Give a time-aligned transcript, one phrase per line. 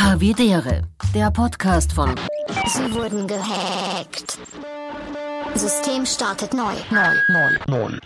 [0.00, 0.82] Havidere,
[1.12, 2.14] der Podcast von
[2.68, 4.38] Sie wurden gehackt.
[5.56, 6.72] System startet neu.
[6.92, 7.98] Neu, neu, neu.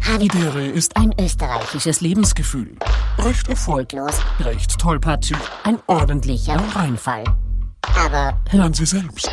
[0.00, 2.76] Havidere ist ein österreichisches Lebensgefühl.
[3.18, 7.24] Recht erfolglos, recht tollpatschig, ein ordentlicher Reinfall.
[7.96, 9.28] Aber hören Sie selbst.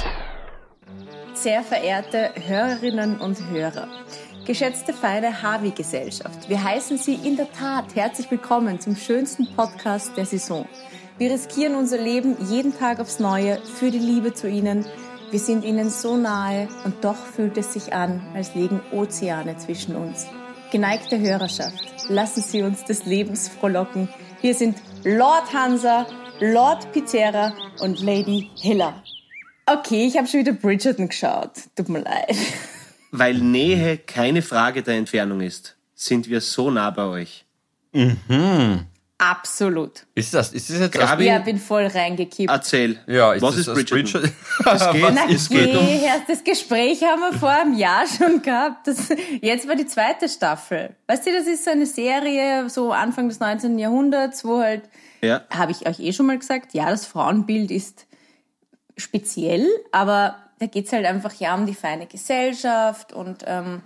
[1.35, 3.87] Sehr verehrte Hörerinnen und Hörer,
[4.45, 10.25] geschätzte feine Havi-Gesellschaft, wir heißen Sie in der Tat herzlich willkommen zum schönsten Podcast der
[10.25, 10.67] Saison.
[11.17, 14.85] Wir riskieren unser Leben jeden Tag aufs Neue für die Liebe zu Ihnen.
[15.31, 19.95] Wir sind Ihnen so nahe und doch fühlt es sich an, als liegen Ozeane zwischen
[19.95, 20.27] uns.
[20.71, 24.09] Geneigte Hörerschaft, lassen Sie uns des Lebens frohlocken.
[24.41, 26.05] Wir sind Lord Hansa,
[26.39, 29.01] Lord Pizera und Lady Hiller.
[29.65, 31.53] Okay, ich habe schon wieder Bridgerton geschaut.
[31.75, 32.35] Tut mir leid.
[33.17, 37.45] Weil Nähe keine Frage der Entfernung ist, sind wir so nah bei euch.
[39.17, 40.05] Absolut.
[40.13, 42.49] Ist das, ist das jetzt Gabi, Ja, bin voll reingekippt.
[42.51, 42.99] erzähl.
[43.07, 44.23] Ja, ist was das ist das Bridgerton?
[44.65, 45.87] Es geht, Na, geht um
[46.27, 48.87] das Gespräch haben wir vor einem Jahr schon gehabt.
[48.87, 49.07] Das,
[49.41, 50.95] jetzt war die zweite Staffel.
[51.07, 53.79] Weißt du, das ist so eine Serie, so Anfang des 19.
[53.79, 54.83] Jahrhunderts, wo halt,
[55.21, 55.43] Ja.
[55.49, 58.05] habe ich euch eh schon mal gesagt, ja, das Frauenbild ist
[58.97, 63.81] speziell, aber da geht's halt einfach ja um die feine Gesellschaft und ähm,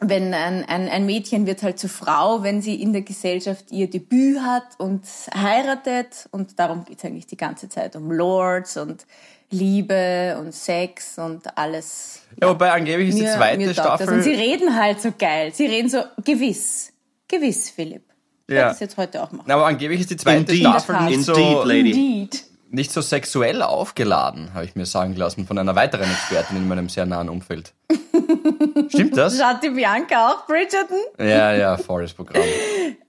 [0.00, 3.88] wenn ein, ein, ein Mädchen wird halt zur Frau, wenn sie in der Gesellschaft ihr
[3.88, 5.02] Debüt hat und
[5.34, 6.28] heiratet.
[6.30, 9.06] Und darum geht's eigentlich die ganze Zeit um Lords und
[9.50, 12.22] Liebe und Sex und alles.
[12.42, 14.08] Ja, wobei angeblich ist die Mir- zweite mir taugt das.
[14.10, 14.50] Und sie Staffel.
[14.50, 15.52] reden halt so geil.
[15.54, 16.92] Sie reden so gewiss.
[17.28, 18.02] Gewiss, Philipp.
[18.46, 18.60] Ich Ja.
[18.60, 19.50] werde das jetzt heute auch machen.
[19.50, 20.58] Aber angeblich ist die zweite Indeed.
[20.66, 21.90] Staffel In der nicht so, Indeed, Lady.
[21.92, 22.44] Indeed.
[22.74, 26.88] Nicht so sexuell aufgeladen, habe ich mir sagen lassen von einer weiteren Expertin in meinem
[26.88, 27.72] sehr nahen Umfeld.
[28.88, 29.38] Stimmt das?
[29.38, 30.98] Schaut die Bianca auch Bridgerton?
[31.18, 32.42] Ja, ja, volles Programm.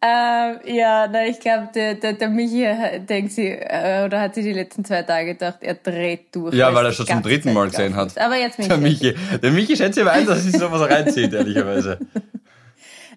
[0.07, 4.35] Ähm, ja, na, ich glaube, der, der, der Michi äh, denkt sie, äh, oder hat
[4.35, 6.53] sie die letzten zwei Tage gedacht, er dreht durch.
[6.53, 8.16] Ja, weil er schon zum dritten Mal gesehen hat.
[8.19, 11.34] Aber jetzt bin Der ich Michi, der Michi schätzt sich ein, dass sich sowas reinzieht,
[11.34, 11.97] ehrlicherweise.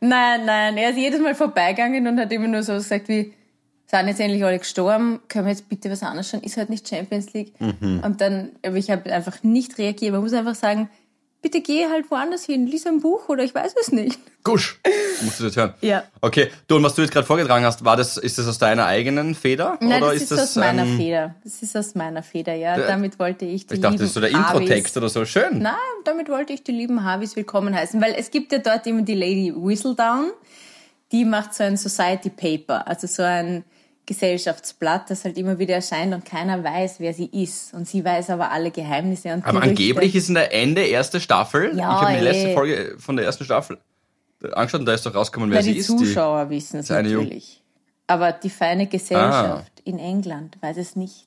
[0.00, 3.34] Nein, nein, er ist jedes Mal vorbeigegangen und hat immer nur so gesagt wie,
[3.90, 6.86] sind jetzt endlich alle gestorben, können wir jetzt bitte was anderes schauen, ist halt nicht
[6.88, 7.58] Champions League.
[7.60, 8.00] Mhm.
[8.04, 10.12] Und dann, aber ich habe einfach nicht reagiert.
[10.12, 10.90] Man muss einfach sagen,
[11.40, 14.18] bitte geh halt woanders hin, lies ein Buch oder ich weiß es nicht.
[14.44, 14.78] Gusch!
[15.22, 15.74] Musst du das hören?
[15.80, 16.04] Ja.
[16.20, 18.86] Okay, du, und was du jetzt gerade vorgetragen hast, war das, ist das aus deiner
[18.86, 19.78] eigenen Feder?
[19.80, 21.34] Nein, oder das ist ist, aus meiner ähm, Feder.
[21.44, 22.76] Das ist aus meiner Feder, ja.
[22.76, 25.24] Der- damit wollte ich die Ich dachte, lieben das ist so der Introtext oder so.
[25.24, 25.60] Schön.
[25.60, 25.74] Nein,
[26.04, 29.14] damit wollte ich die lieben Harveys willkommen heißen, weil es gibt ja dort immer die
[29.14, 30.30] Lady Whistledown,
[31.12, 33.64] die macht so ein Society Paper, also so ein
[34.08, 37.72] Gesellschaftsblatt, das halt immer wieder erscheint und keiner weiß, wer sie ist.
[37.74, 39.82] Und sie weiß aber alle Geheimnisse und Aber Gerüchte.
[39.82, 42.54] angeblich ist in der Ende erste Staffel, Ja, ich habe mir die letzte eh.
[42.54, 43.78] Folge von der ersten Staffel
[44.52, 45.86] angeschaut und da ist doch rausgekommen, wer Weil sie die ist.
[45.88, 47.62] Zuschauer wissen es ist eine Jung- natürlich.
[48.06, 49.80] Aber die feine Gesellschaft Ah.
[49.84, 51.26] in England weiß es nicht.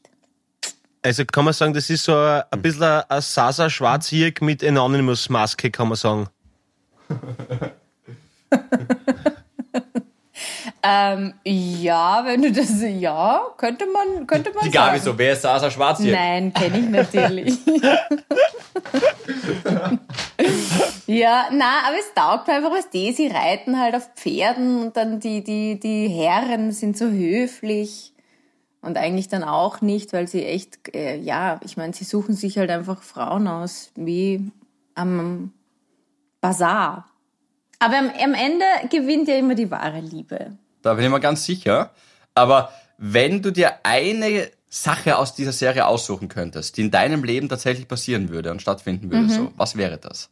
[1.03, 2.43] Also kann man sagen, das ist so ein, Hm.
[2.51, 6.27] ein bisschen ein, ein Sasa Schwarzjäger mit Anonymous-Maske, kann man sagen.
[10.83, 15.11] Ähm, ja, wenn du das, ja, könnte man, könnte man Die Gabi sagen.
[15.11, 16.15] so, wer ist Sasa Schwarz hier?
[16.15, 17.59] Nein, kenne ich natürlich.
[21.05, 24.97] ja, na, aber es taugt mir einfach was die, sie reiten halt auf Pferden und
[24.97, 28.13] dann die, die, die Herren sind so höflich
[28.81, 32.57] und eigentlich dann auch nicht, weil sie echt, äh, ja, ich meine, sie suchen sich
[32.57, 34.51] halt einfach Frauen aus, wie
[34.95, 35.53] am
[36.41, 37.05] Bazar.
[37.77, 40.57] Aber am, am Ende gewinnt ja immer die wahre Liebe.
[40.81, 41.91] Da bin ich mir ganz sicher.
[42.35, 47.49] Aber wenn du dir eine Sache aus dieser Serie aussuchen könntest, die in deinem Leben
[47.49, 49.29] tatsächlich passieren würde und stattfinden würde, Mhm.
[49.29, 50.29] so, was wäre das?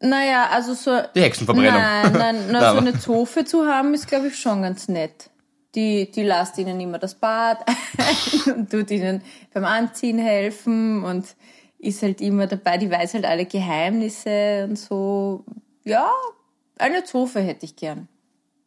[0.00, 1.00] Naja, also so.
[1.14, 1.80] Die Hexenverbrennung.
[1.80, 5.30] Nein, nein, na, so eine Zofe zu haben, ist, glaube ich, schon ganz nett.
[5.74, 11.24] Die, die lasst ihnen immer das Bad ein und tut ihnen beim Anziehen helfen und
[11.78, 15.44] ist halt immer dabei, die weiß halt alle Geheimnisse und so.
[15.84, 16.10] Ja,
[16.78, 18.08] eine Zofe hätte ich gern.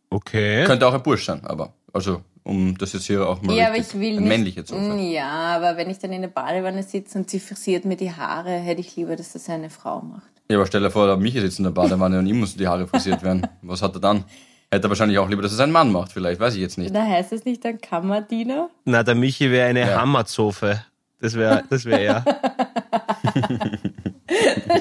[0.09, 0.63] Okay.
[0.66, 3.78] Könnte auch ein Bursch sein, aber, also, um das jetzt hier auch mal Ja, aber
[3.78, 4.28] ich will ein nicht.
[4.29, 4.81] männlicher Zofe.
[4.81, 8.11] Mm, Ja, aber wenn ich dann in der Badewanne sitze und sie frisiert mir die
[8.11, 10.28] Haare, hätte ich lieber, dass das eine Frau macht.
[10.49, 12.67] Ja, aber stell dir vor, der Michi sitzt in der Badewanne und ihm müssen die
[12.67, 13.46] Haare frisiert werden.
[13.61, 14.23] Was hat er dann?
[14.72, 16.96] Hätte er wahrscheinlich auch lieber, dass es ein Mann macht, vielleicht, weiß ich jetzt nicht.
[16.96, 18.70] Da heißt es nicht dann Kammerdiener?
[18.85, 19.99] Na, der Michi wäre eine Ja.
[20.02, 20.81] Hammerzofe.
[21.20, 22.23] Das wäre das wär er.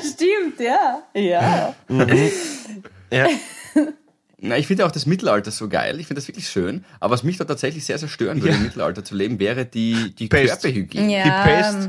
[0.02, 1.02] Stimmt, ja.
[1.14, 1.74] Ja.
[3.10, 3.26] ja.
[4.38, 5.98] Na, ich finde auch das Mittelalter so geil.
[5.98, 6.84] Ich finde das wirklich schön.
[7.00, 8.56] Aber was mich da tatsächlich sehr, sehr stören würde, Ja.
[8.58, 10.60] im Mittelalter zu leben, wäre die, die Pest.
[10.62, 11.10] Körperhygiene.
[11.10, 11.88] Ja, Die Pest,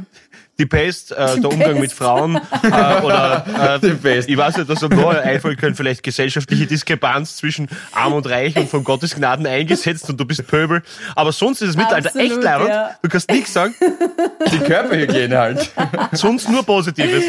[0.60, 3.46] Die Pest, äh, der Umgang mit Frauen äh, oder
[3.76, 4.28] äh, Die Pest.
[4.30, 8.56] ich weiß nicht, was am neuen einfallen können, vielleicht gesellschaftliche Diskrepanz zwischen Arm und Reich
[8.58, 10.82] und von Gottes Gnaden eingesetzt und du bist Pöbel.
[11.16, 12.70] Aber sonst ist das Mittelalter Absolut, echt leibend.
[12.70, 12.96] ja.
[13.02, 13.76] Du kannst nichts sagen,
[14.52, 15.72] Die Körperhygiene halt.
[16.14, 17.24] sonst nur Positives.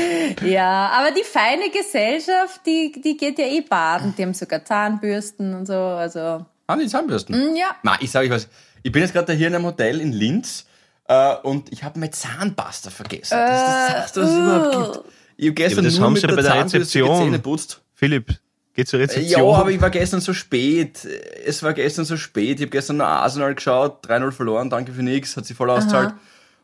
[0.45, 4.15] Ja, aber die feine Gesellschaft, die, die geht ja eh baden.
[4.17, 5.75] Die haben sogar Zahnbürsten und so.
[5.75, 7.35] Also, Haben die Zahnbürsten?
[7.53, 7.67] mm, ja.
[7.83, 8.49] Ma, ich sage euch was.
[8.83, 10.65] Ich bin jetzt gerade hier in einem Hotel in Linz
[11.08, 13.37] äh, und ich habe meine Zahnpasta vergessen.
[13.37, 15.14] das ist das Sachte, was es überhaupt gibt.
[15.37, 17.19] Ich habe gestern das nur haben mit sie der bei der Rezeption.
[17.25, 17.81] Zähne putzt.
[17.94, 18.34] Philipp,
[18.75, 19.55] geh zur Ja, Rezeption.
[19.55, 21.05] aber ich war gestern so spät.
[21.44, 22.56] Es war gestern so spät.
[22.58, 26.14] Ich habe gestern noch Arsenal geschaut, 3-0 verloren, danke für nichts, hat sich voll ausgezahlt.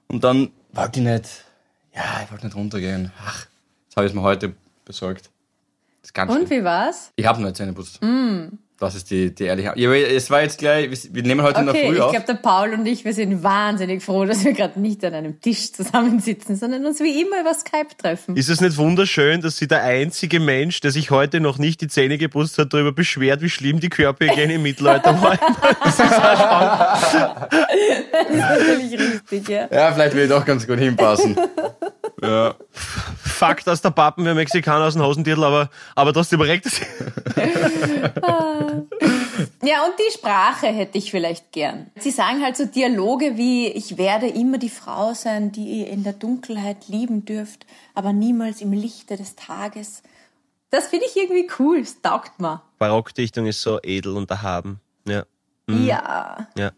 [0.08, 1.28] Und dann wollte ich nicht,
[1.94, 3.12] ja, ich wollte nicht runtergehen.
[3.24, 3.46] Ach,
[3.86, 4.54] jetzt habe ich es mir heute
[4.84, 5.30] besorgt.
[6.02, 6.50] Das ist ganz Und schlimm.
[6.50, 7.12] wie war's?
[7.16, 8.00] Ich habe noch Zähne putzt.
[8.84, 9.72] Das ist die, die ehrliche.
[9.76, 12.10] Ja, aber es war jetzt gleich, wir nehmen heute in der Okay, Früh ich auf.
[12.10, 15.40] glaube, der Paul und ich, wir sind wahnsinnig froh, dass wir gerade nicht an einem
[15.40, 18.36] Tisch zusammensitzen, sondern uns wie immer über Skype treffen.
[18.36, 21.88] Ist es nicht wunderschön, dass sie der einzige Mensch, der sich heute noch nicht die
[21.88, 25.38] Zähne geputzt hat, darüber beschwert, wie schlimm die Körperhygiene im Mittelalter war?
[28.34, 29.68] Natürlich richtig, ja.
[29.72, 31.36] Ja, vielleicht will ich doch ganz gut hinpassen.
[32.22, 32.54] ja.
[33.46, 36.80] Fakt aus der Pappen, wir Mexikaner aus dem Hosentiertel, aber, aber trotzdem recht es.
[39.62, 41.90] Ja, und die Sprache hätte ich vielleicht gern.
[41.98, 46.04] Sie sagen halt so Dialoge wie, ich werde immer die Frau sein, die ihr in
[46.04, 50.02] der Dunkelheit lieben dürft, aber niemals im Lichte des Tages.
[50.70, 52.62] Das finde ich irgendwie cool, es taugt mir.
[52.78, 54.80] Barockdichtung ist so edel und erhaben.
[55.06, 55.24] Ja.
[55.68, 56.48] Ja.
[56.56, 56.70] Ja.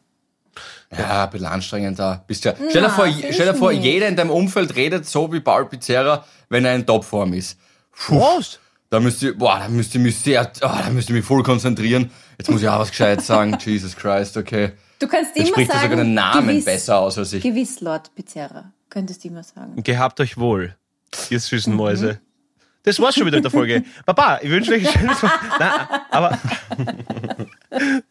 [0.97, 2.25] Ja, ein bisschen anstrengend da.
[2.27, 2.55] Bist ja.
[2.71, 5.67] Stell dir vor, stell dir ich vor, jeder in deinem Umfeld redet so wie Paul
[5.67, 7.59] Pizzerra, wenn er in Topform ist.
[7.93, 8.59] Puh, Was?
[8.89, 11.43] Da müsst ihr, boah, da müsst ihr mich sehr, oh, da müsst ihr mich voll
[11.43, 12.11] konzentrieren.
[12.39, 13.57] Jetzt muss ich auch was Gescheites sagen.
[13.65, 14.73] Jesus Christ, okay.
[15.01, 17.43] Du kannst Jetzt immer spricht sagen, sogar den Namen gewiss, besser aus als ich.
[17.43, 19.83] Gewiss, Lord Pizarra, könntest du immer sagen.
[19.83, 20.75] Gehabt euch wohl,
[21.31, 21.77] ihr süßen Mhm.
[21.77, 22.21] Mäuse.
[22.87, 23.83] Das war's schon wieder mit der Folge.
[24.07, 25.23] Papa, ich wünsche euch ein schönes
[25.59, 25.71] Nein,
[26.11, 26.39] aber.
[27.71, 28.03] Nein,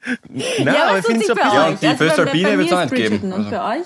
[0.65, 1.53] ja, aber was ich tut finde sich es bei ein euch?
[1.55, 3.33] Ja, und die Also bei- Föstalpine bei mir wird's auch nicht geben.
[3.33, 3.85] Und bei euch?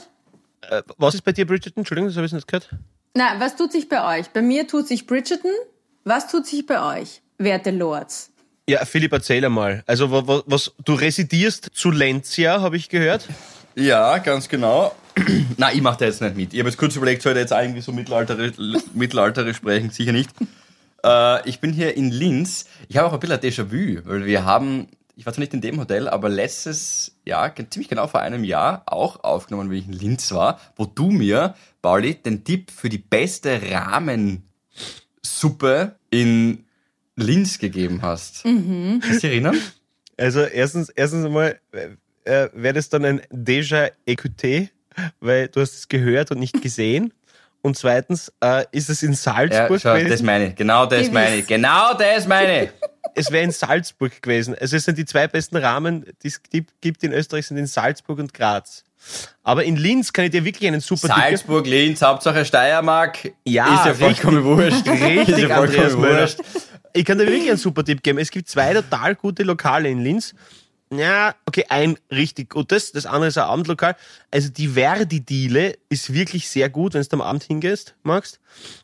[0.72, 1.82] Äh, was ist bei dir, Bridgerton?
[1.82, 2.70] Entschuldigung, das habe ich nicht gehört.
[3.16, 4.30] Na, was tut sich bei euch?
[4.30, 5.52] Bei mir tut sich Bridgerton.
[6.06, 8.32] Was tut sich bei euch, werte Lords?
[8.68, 9.84] Ja, Philipp, erzähl einmal.
[9.88, 13.28] Also, wa- wa- was, du residierst zu Lenzia, habe ich gehört.
[13.76, 14.96] Ja, ganz genau.
[15.58, 16.54] Na, ich mache da jetzt nicht mit.
[16.54, 18.54] Ich habe jetzt kurz überlegt, soll ich jetzt eigentlich so mittelalterisch,
[18.94, 19.90] mittelalterisch sprechen?
[19.92, 20.30] Sicher nicht.
[21.04, 22.66] Äh, ich bin hier in Linz.
[22.88, 25.62] Ich habe auch ein bisschen ein Déjà-vu, weil wir haben, ich war zwar nicht in
[25.62, 29.94] dem Hotel, aber letztes Jahr, ziemlich genau vor einem Jahr, auch aufgenommen, wie ich in
[29.94, 34.44] Linz war, wo du mir, Pauli, den Tipp für die beste Rahmensuppe
[36.10, 36.66] in
[37.16, 38.45] Linz gegeben hast.
[38.45, 39.00] Mhm.
[39.02, 39.57] Kannst du dich erinnern?
[40.18, 41.90] Also, erstens, erstens einmal, äh,
[42.25, 44.69] äh, wäre das dann ein Déjà écouté,
[45.19, 47.13] weil du hast es gehört und nicht gesehen.
[47.62, 50.26] Und zweitens, äh, ist es in Ja, Salzburg das gewesen?
[50.26, 50.56] meine ich.
[50.56, 51.12] Genau das Gewiss.
[51.12, 51.48] meine ich.
[51.48, 52.70] Genau das meine ich.
[53.16, 54.56] Es wäre in Salzburg gewesen.
[54.62, 56.40] Also es sind die zwei besten Rahmen, die es
[56.80, 58.84] gibt in Österreich, sind in Salzburg und Graz.
[59.42, 61.28] Aber in Linz kann ich dir wirklich einen super Tipp geben.
[61.28, 63.32] Salzburg, Linz, Hauptsache Steiermark.
[63.46, 64.22] Ja, ist ja richtig.
[64.22, 64.88] vollkommen wurscht.
[64.88, 66.38] Richtig, ist ja vollkommen wurscht.
[66.94, 68.20] Ich kann dir wirklich einen super Tipp geben.
[68.20, 70.36] Es gibt zwei total gute Lokale in Linz.
[70.92, 73.96] Ja, okay, ein richtig gutes, das andere ist ein Abendlokal.
[74.32, 78.40] Also die Verdi-Diele ist wirklich sehr gut, wenn du am Abend hingehst, magst.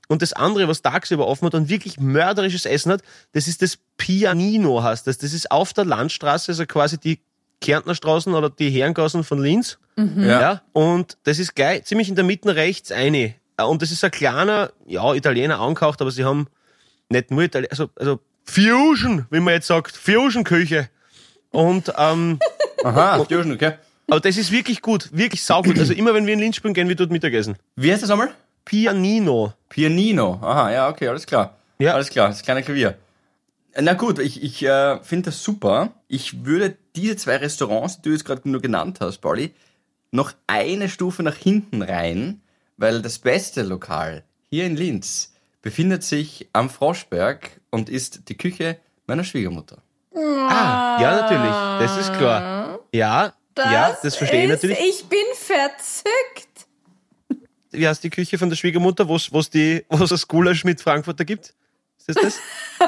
[0.08, 3.80] Und das andere, was tagsüber offen hat und wirklich mörderisches Essen hat, das ist das
[3.98, 5.18] Pianino, heißt das.
[5.18, 7.20] Das ist auf der Landstraße, also quasi die
[7.62, 9.80] Kärntnerstraßen oder die Herrengassen von Linz.
[9.98, 10.42] Ja.
[10.42, 13.34] Ja, und das ist gleich ziemlich in der Mitte rechts eine.
[13.58, 16.48] Äh, Und das ist ein kleiner, ja, Italiener angehaucht, aber sie haben
[17.10, 20.90] nicht nur Italiener, also, also Fusion, wie man jetzt sagt, Fusion-Küche.
[21.56, 22.40] Und, ähm,
[22.84, 23.74] Aha, Fusion, okay.
[24.08, 25.80] aber das ist wirklich gut, wirklich saugut.
[25.80, 27.58] Also immer wenn wir in Linz spielen, gehen wir dort Mittagessen.
[27.76, 28.34] Wie heißt das einmal?
[28.66, 29.54] Pianino.
[29.70, 30.40] Pianino.
[30.42, 31.56] Aha, ja, okay, alles klar.
[31.80, 31.94] Ja.
[31.94, 32.98] Alles klar, das kleine Klavier.
[33.80, 35.94] Na gut, ich, ich äh, finde das super.
[36.08, 39.52] Ich würde diese zwei Restaurants, die du jetzt gerade nur genannt hast, Pauli,
[40.12, 42.42] noch eine Stufe nach hinten rein,
[42.78, 48.78] weil das beste Lokal hier in Linz befindet sich am Froschberg und ist die Küche
[49.08, 49.78] meiner Schwiegermutter.
[50.16, 51.88] Ah, ja, natürlich.
[51.88, 52.80] Das ist klar.
[52.92, 54.80] Ja, ja, das verstehe ich ist, natürlich.
[54.80, 56.68] Ich bin verzückt.
[57.72, 61.26] Wie heißt die Küche von der Schwiegermutter, wo es die, wo's das Gulasch mit Frankfurter
[61.26, 61.54] gibt?
[61.98, 62.40] Ist das das?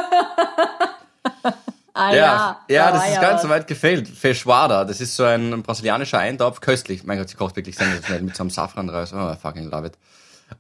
[2.00, 3.42] Ah, Ja, ja, da das ist ja ganz was.
[3.42, 4.08] soweit gefällt.
[4.08, 7.04] Feijoada, das ist so ein brasilianischer Eintopf, köstlich.
[7.06, 9.14] Mein Gott, sie kocht wirklich sensationell mit so einem Safranreis.
[9.14, 9.94] Oh, I fucking love it.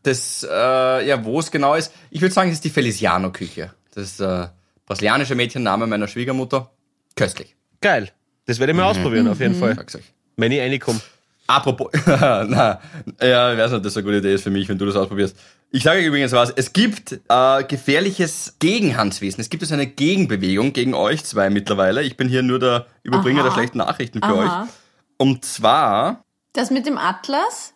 [0.01, 3.71] Das, äh, ja, wo es genau ist, ich würde sagen, es ist die Feliciano-Küche.
[3.93, 4.53] Das ist der
[4.87, 6.71] brasilianische Mädchenname meiner Schwiegermutter.
[7.15, 8.09] Köstlich, Geil.
[8.47, 9.75] Das werde ich mal ausprobieren, auf jeden Fall.
[9.75, 10.13] sag's euch.
[10.37, 10.99] Wenn ich reinkomme.
[11.47, 12.79] Apropos, na,
[13.21, 14.95] ja, ich weiß nicht, ob das eine gute Idee ist für mich, wenn du das
[14.95, 15.37] ausprobierst.
[15.71, 19.39] Ich sage übrigens was, es gibt äh, gefährliches Gegenhandswesen.
[19.41, 22.03] Es gibt es eine Gegenbewegung gegen euch zwei mittlerweile.
[22.03, 23.47] Ich bin hier nur der Überbringer Aha.
[23.49, 24.63] der schlechten Nachrichten für Aha.
[24.63, 24.69] euch.
[25.17, 27.73] Und zwar, Das mit dem Atlas,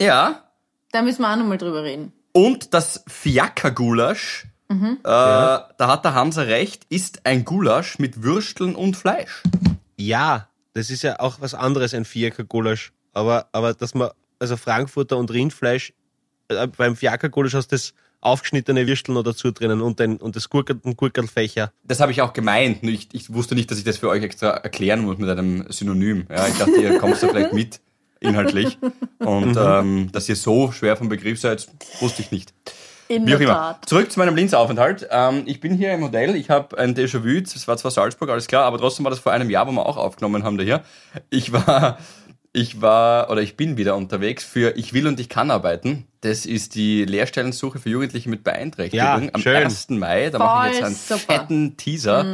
[0.00, 0.44] ja,
[0.92, 2.12] da müssen wir auch nochmal drüber reden.
[2.32, 4.98] und das Fiaker-Gulasch, Mhm.
[5.00, 9.42] äh, da hat der Hansa recht, ist ein Gulasch mit Würsteln und Fleisch.
[9.96, 12.92] Ja, das ist ja auch was anderes, ein Vierer-Gulasch.
[13.12, 15.92] Aber, aber dass man, also Frankfurter und Rindfleisch,
[16.48, 20.48] äh, beim Fiaker-Gulasch hast du das aufgeschnittene Würstel noch dazu drinnen und, den, und das
[20.48, 21.72] Gurkel, Gurkelfächer.
[21.82, 22.82] Das habe ich auch gemeint.
[22.84, 26.26] Ich, ich wusste nicht, dass ich das für euch extra erklären muss mit einem Synonym.
[26.30, 27.80] Ja, ich dachte, ihr kommst da vielleicht mit,
[28.20, 28.78] inhaltlich.
[29.18, 31.66] Und ähm, dass ihr so schwer vom Begriff seid,
[32.00, 32.52] wusste ich nicht.
[33.10, 33.52] In Wie auch immer.
[33.54, 33.88] Tat.
[33.88, 35.08] Zurück zu meinem Linz-Aufenthalt.
[35.10, 36.36] Ähm, ich bin hier im Hotel.
[36.36, 37.42] Ich habe ein Déjà-vu.
[37.42, 39.84] Es war zwar Salzburg, alles klar, aber trotzdem war das vor einem Jahr, wo wir
[39.84, 40.84] auch aufgenommen haben da hier.
[41.28, 41.98] Ich war,
[42.52, 46.06] ich war oder ich bin wieder unterwegs für Ich will und ich kann arbeiten.
[46.20, 49.56] Das ist die Lehrstellensuche für Jugendliche mit Beeinträchtigung Ja, am schön.
[49.56, 49.88] 1.
[49.90, 50.30] Mai.
[50.30, 51.18] Da mache ich jetzt einen super.
[51.34, 52.24] fetten Teaser,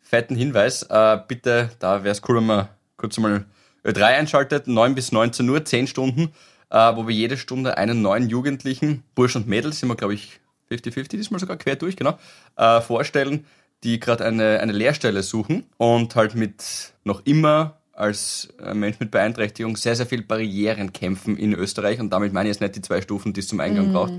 [0.00, 0.84] fetten Hinweis.
[0.84, 3.46] Äh, bitte, da wäre es cool, wenn man kurz mal
[3.84, 4.68] Ö3 einschaltet.
[4.68, 6.30] 9 bis 19 Uhr, 10 Stunden,
[6.70, 10.40] äh, wo wir jede Stunde einen neuen Jugendlichen, Bursch und Mädels, sind wir, glaube ich,
[10.70, 12.18] 50-50, diesmal sogar quer durch, genau,
[12.56, 13.46] äh, vorstellen,
[13.84, 19.10] die gerade eine, eine Lehrstelle suchen und halt mit noch immer als äh, Mensch mit
[19.10, 22.00] Beeinträchtigung sehr, sehr viel Barrieren kämpfen in Österreich.
[22.00, 24.12] Und damit meine ich jetzt nicht die zwei Stufen, die es zum Eingang braucht,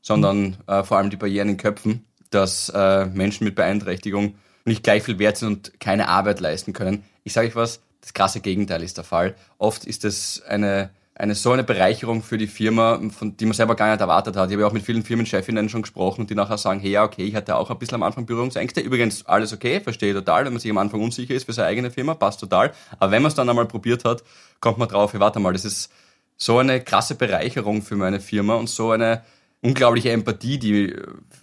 [0.00, 5.02] sondern äh, vor allem die Barrieren in Köpfen, dass äh, Menschen mit Beeinträchtigung nicht gleich
[5.02, 7.04] viel wert sind und keine Arbeit leisten können.
[7.24, 9.34] Ich sage euch was, das krasse Gegenteil ist der Fall.
[9.58, 13.74] Oft ist es eine, eine so eine Bereicherung für die Firma, von die man selber
[13.74, 14.50] gar nicht erwartet hat.
[14.50, 17.24] Ich habe ja auch mit vielen Firmenchefinnen schon gesprochen, die nachher sagen, hey, ja, okay,
[17.24, 18.82] ich hatte auch ein bisschen am Anfang Berührungsängste.
[18.82, 21.90] Übrigens, alles okay, verstehe total, wenn man sich am Anfang unsicher ist für seine eigene
[21.90, 22.72] Firma, passt total.
[22.98, 24.24] Aber wenn man es dann einmal probiert hat,
[24.60, 25.90] kommt man drauf, hey, warte mal, das ist
[26.36, 29.22] so eine krasse Bereicherung für meine Firma und so eine
[29.62, 30.94] unglaubliche Empathie, die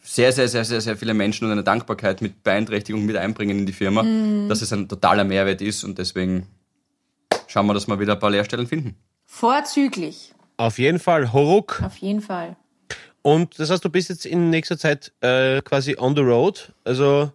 [0.03, 3.65] sehr, sehr, sehr, sehr, sehr viele Menschen und eine Dankbarkeit mit Beeinträchtigung mit einbringen in
[3.65, 4.05] die Firma,
[4.47, 6.45] dass es ein totaler Mehrwert ist und deswegen
[7.47, 8.95] schauen wir, dass wir wieder ein paar Lehrstellen finden.
[9.35, 11.81] Vorzüglich, Auf jeden Fall, Horuk.
[11.83, 12.55] auf jeden Fall.
[13.23, 17.31] Und das heißt, du bist jetzt in nächster Zeit äh, quasi on the road, also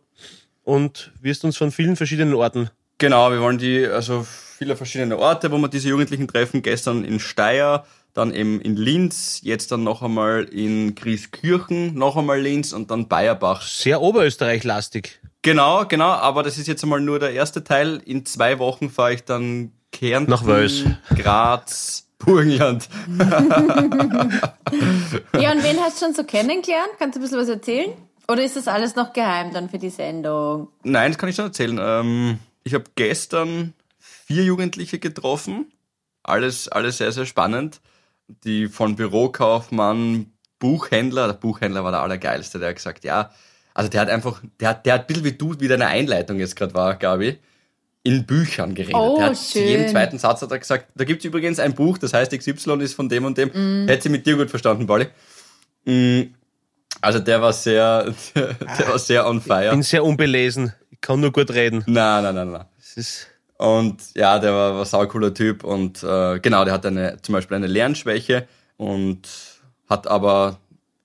[0.62, 2.71] und wirst uns von vielen verschiedenen Orten.
[2.99, 6.62] Genau, wir wollen die, also viele verschiedene Orte, wo wir diese Jugendlichen treffen.
[6.62, 12.40] Gestern in Steyr, dann eben in Linz, jetzt dann noch einmal in Grieskirchen, noch einmal
[12.40, 13.62] Linz und dann Bayerbach.
[13.62, 15.21] Sehr Oberösterreich-lastig.
[15.43, 18.00] Genau, genau, aber das ist jetzt einmal nur der erste Teil.
[18.05, 20.85] In zwei Wochen fahre ich dann Kärnten, Nach Wels.
[21.16, 22.88] Graz, Burgenland.
[25.40, 26.90] Ja, und wen hast du schon so kennengelernt?
[26.99, 27.90] Kannst du ein bisschen was erzählen?
[28.30, 30.68] Oder ist das alles noch geheim dann für die Sendung?
[30.83, 31.78] Nein, das kann ich schon erzählen.
[31.80, 35.73] Ähm, ich habe gestern vier Jugendliche getroffen.
[36.23, 37.80] Alles, alles sehr, sehr spannend.
[38.45, 43.30] Die von Bürokaufmann, Buchhändler, der Buchhändler war der Allergeilste, der hat gesagt, ja,
[43.73, 46.38] also der hat einfach, der hat, der hat ein bisschen wie du, wie deine Einleitung
[46.38, 47.38] jetzt gerade war, Gabi,
[48.09, 48.95] in Büchern geredet.
[48.97, 49.69] Oh, hat zu schön.
[49.69, 52.95] jedem zweiten Satz hat er gesagt, da gibt's übrigens ein Buch, das heißt XY ist
[52.95, 53.50] von dem und dem.
[53.53, 53.87] Mhm.
[53.88, 55.07] Hätte sie mit dir gut verstanden, Pauli.
[55.85, 56.23] Mm,
[57.00, 59.71] Also der war sehr, der, der war sehr on fire.
[59.71, 60.73] Bin sehr unbelesen.
[60.91, 61.85] Ich kann nur gut reden.
[61.87, 62.65] Nein, nein, nein, nein.
[63.59, 67.57] Und ja, der war, war saucooler Typ und äh, genau, der hat eine, zum Beispiel
[67.57, 68.47] eine Lernschwäche
[68.77, 69.21] und
[69.88, 70.59] hat aber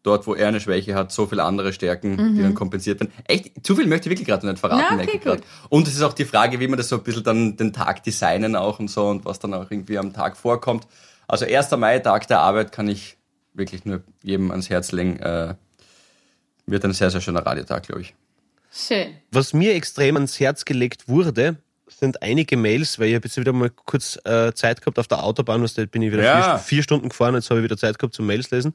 [0.04, 3.12] dort, wo er eine Schwäche hat, so viele andere Stärken, die dann kompensiert werden.
[3.26, 4.84] Echt, zu viel möchte ich wirklich gerade nicht verraten.
[4.90, 5.44] Na, merke okay, gut.
[5.70, 8.04] Und es ist auch die Frage, wie man das so ein bisschen dann den Tag
[8.04, 10.88] designen auch und so und was dann auch irgendwie am Tag vorkommt.
[11.28, 11.72] Also 1.
[11.72, 13.18] Mai, Tag der Arbeit, kann ich
[13.54, 15.20] wirklich nur jedem ans Herz legen.
[15.20, 15.56] Äh,
[16.66, 18.14] wird ein sehr, sehr schöner Radiotag, glaube ich.
[18.72, 19.16] Schön.
[19.32, 21.58] Was mir extrem ans Herz gelegt wurde,
[21.88, 25.24] sind einige Mails, weil ich habe jetzt wieder mal kurz äh, Zeit gehabt auf der
[25.24, 26.58] Autobahn, was da bin ich wieder Ja.
[26.58, 28.74] vier, vier Stunden gefahren, jetzt habe ich wieder Zeit gehabt zum Mails lesen.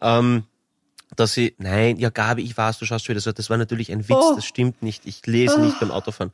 [0.00, 0.44] Ähm,
[1.16, 3.90] dass ich, nein, ja Gabi, ich weiß, du schaust schon wieder so, das war natürlich
[3.92, 4.34] ein Witz, Oh.
[4.34, 6.32] das stimmt nicht, ich lese nicht beim Autofahren.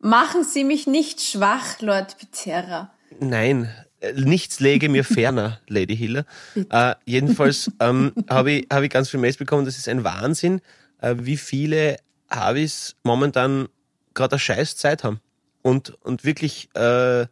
[0.00, 2.90] Machen Sie mich nicht schwach, Lord Pizarra.
[3.18, 6.24] Nein, äh, nichts lege mir ferner, Lady Hiller.
[6.70, 9.64] Äh, jedenfalls ähm, habe ich, hab ich ganz viele Mails bekommen.
[9.66, 10.60] Das ist ein Wahnsinn,
[11.00, 11.98] äh, wie viele
[12.30, 13.68] Havis momentan
[14.14, 15.20] gerade eine scheiß Zeit haben.
[15.62, 17.26] Und, und wirklich, äh,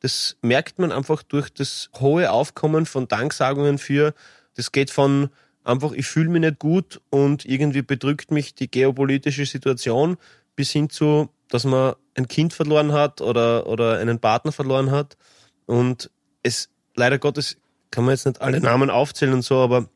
[0.00, 4.14] das merkt man einfach durch das hohe Aufkommen von Danksagungen für,
[4.54, 5.30] das geht von
[5.64, 10.16] einfach, ich fühle mich nicht gut und irgendwie bedrückt mich die geopolitische Situation,
[10.56, 15.16] bis hin zu, dass man ein Kind verloren hat oder, oder einen Partner verloren hat.
[15.66, 16.10] Und
[16.42, 17.56] es, leider Gottes,
[17.90, 19.88] kann man jetzt nicht alle Namen aufzählen und so, aber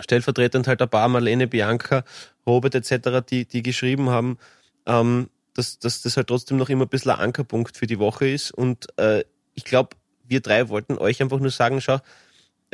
[0.00, 2.04] stellvertretend halt ein paar, Marlene, Bianca,
[2.46, 4.38] Robert etc., die, die geschrieben haben,
[4.86, 8.28] ähm, dass, dass das halt trotzdem noch immer ein bisschen ein Ankerpunkt für die Woche
[8.28, 8.50] ist.
[8.50, 9.90] Und äh, ich glaube,
[10.26, 12.00] wir drei wollten euch einfach nur sagen, schau,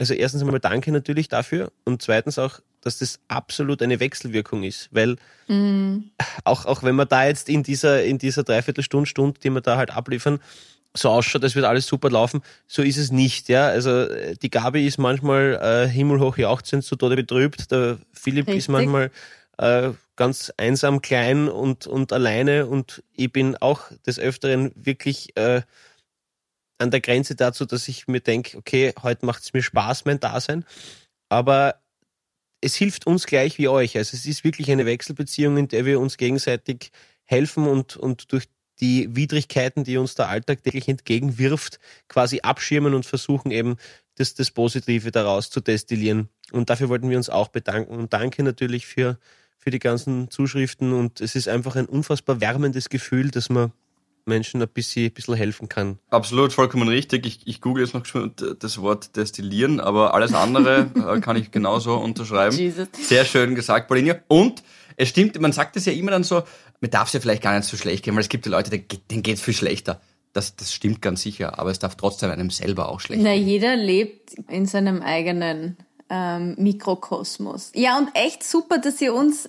[0.00, 4.88] also erstens einmal danke natürlich dafür und zweitens auch, dass das absolut eine Wechselwirkung ist,
[4.92, 5.16] weil
[6.44, 9.76] auch, auch wenn man da jetzt in dieser, in dieser Dreiviertelstunde, Stunde, die wir da
[9.76, 10.40] halt abliefern,
[10.94, 13.68] so ausschaut, das wird alles super laufen, so ist es nicht, ja.
[13.68, 18.54] Also äh, die Gabi ist manchmal äh, himmelhoch jauchzend, zu Tode betrübt, der Philipp ist
[18.54, 18.68] Richtig.
[18.70, 19.10] manchmal
[19.58, 25.60] äh, ganz einsam, klein und, und alleine und ich bin auch des Öfteren wirklich äh,
[26.80, 30.20] an der Grenze dazu, dass ich mir denke, okay, heute macht es mir Spaß, mein
[30.20, 30.64] Dasein,
[31.28, 31.80] aber
[32.60, 33.96] es hilft uns gleich wie euch.
[33.96, 36.90] Also es ist wirklich eine Wechselbeziehung, in der wir uns gegenseitig
[37.24, 38.48] helfen und, und durch
[38.80, 43.76] die Widrigkeiten, die uns der Alltag täglich entgegenwirft, quasi abschirmen und versuchen eben
[44.16, 46.28] das, das Positive daraus zu destillieren.
[46.52, 47.94] Und dafür wollten wir uns auch bedanken.
[47.94, 49.18] Und danke natürlich für,
[49.58, 50.92] für die ganzen Zuschriften.
[50.92, 53.72] Und es ist einfach ein unfassbar wärmendes Gefühl, dass man
[54.26, 55.98] Menschen ein bisschen, bisschen helfen kann.
[56.10, 57.26] Absolut, vollkommen richtig.
[57.26, 61.50] Ich, ich google jetzt noch schon das Wort destillieren, aber alles andere äh, kann ich
[61.50, 62.56] genauso unterschreiben.
[62.56, 62.88] Jesus.
[62.92, 64.16] Sehr schön gesagt, Paulinia.
[64.28, 64.62] Und
[64.96, 66.42] es stimmt, man sagt es ja immer dann so,
[66.80, 68.70] mir darf es ja vielleicht gar nicht so schlecht gehen, weil es gibt ja Leute,
[68.70, 70.00] denen geht- es viel schlechter.
[70.32, 73.48] Das, das stimmt ganz sicher, aber es darf trotzdem einem selber auch schlecht Na, gehen.
[73.48, 75.76] jeder lebt in seinem eigenen
[76.08, 77.72] ähm, Mikrokosmos.
[77.74, 79.48] Ja, und echt super, dass ihr uns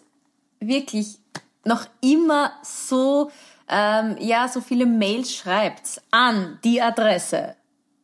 [0.59, 1.17] wirklich
[1.65, 3.29] noch immer so,
[3.71, 7.55] ähm, ja, so viele Mails schreibt an die Adresse.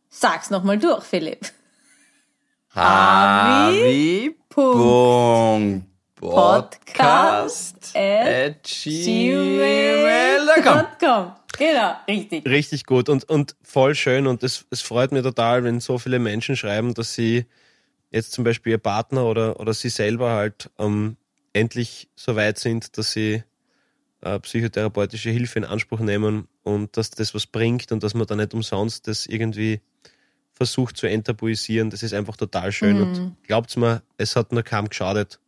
[0.10, 1.52] Sag's nochmal durch, Philipp.
[2.74, 4.36] Havi.
[4.50, 5.86] Punkt.
[6.16, 10.06] Podcast at gmail.com.
[11.00, 11.36] gmail.com.
[11.58, 12.46] Genau, richtig.
[12.48, 16.20] Richtig gut und, und voll schön und es, es freut mir total, wenn so viele
[16.20, 17.46] Menschen schreiben, dass sie
[18.12, 21.18] jetzt zum Beispiel ihr Partner oder, oder sie selber halt ähm,
[21.54, 23.44] endlich so weit sind, dass sie
[24.22, 28.36] äh, psychotherapeutische Hilfe in Anspruch nehmen und dass das was bringt und dass man da
[28.36, 29.82] nicht umsonst das irgendwie
[30.54, 31.90] versucht zu enttabuisieren.
[31.90, 35.40] Das ist einfach total schön und glaubt's mir, es hat nur kaum geschadet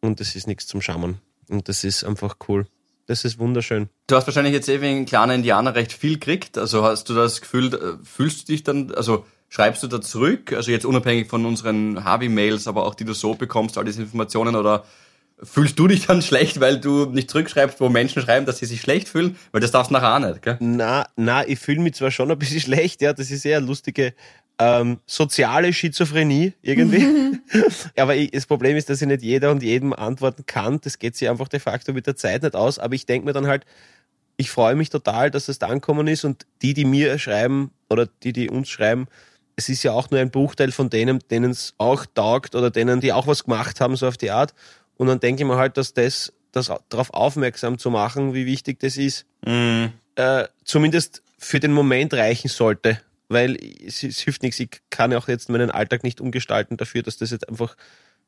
[0.00, 2.66] und es ist nichts zum Schauen und das ist einfach cool.
[3.06, 3.88] Das ist wunderschön.
[4.06, 6.58] Du hast wahrscheinlich jetzt eh wegen kleiner Indianer recht viel gekriegt.
[6.58, 10.52] Also hast du das Gefühl, äh, fühlst du dich dann, also schreibst du da zurück?
[10.52, 14.56] Also jetzt unabhängig von unseren Harvey-Mails, aber auch die du so bekommst, all diese Informationen
[14.56, 14.84] oder
[15.42, 18.80] fühlst du dich dann schlecht, weil du nicht zurückschreibst, wo Menschen schreiben, dass sie sich
[18.80, 19.36] schlecht fühlen?
[19.52, 20.56] Weil das darfst du nachher auch nicht, gell?
[20.60, 23.66] Na, na, ich fühle mich zwar schon ein bisschen schlecht, ja, das ist eher eine
[23.66, 24.14] lustige
[24.58, 27.38] ähm, soziale Schizophrenie irgendwie.
[27.96, 30.80] aber ich, das Problem ist, dass ich nicht jeder und jedem antworten kann.
[30.80, 32.78] Das geht sich einfach de facto mit der Zeit nicht aus.
[32.78, 33.64] Aber ich denke mir dann halt,
[34.36, 38.08] ich freue mich total, dass es da angekommen ist und die, die mir schreiben oder
[38.22, 39.06] die, die uns schreiben,
[39.56, 43.00] es ist ja auch nur ein Bruchteil von denen, denen es auch taugt oder denen,
[43.00, 44.54] die auch was gemacht haben, so auf die Art.
[44.98, 48.80] Und dann denke ich mir halt, dass das, das darauf aufmerksam zu machen, wie wichtig
[48.80, 49.24] das ist,
[50.16, 53.00] äh, zumindest für den Moment reichen sollte.
[53.28, 57.02] Weil es, es hilft nichts, ich kann ja auch jetzt meinen Alltag nicht umgestalten dafür,
[57.02, 57.76] dass das jetzt einfach,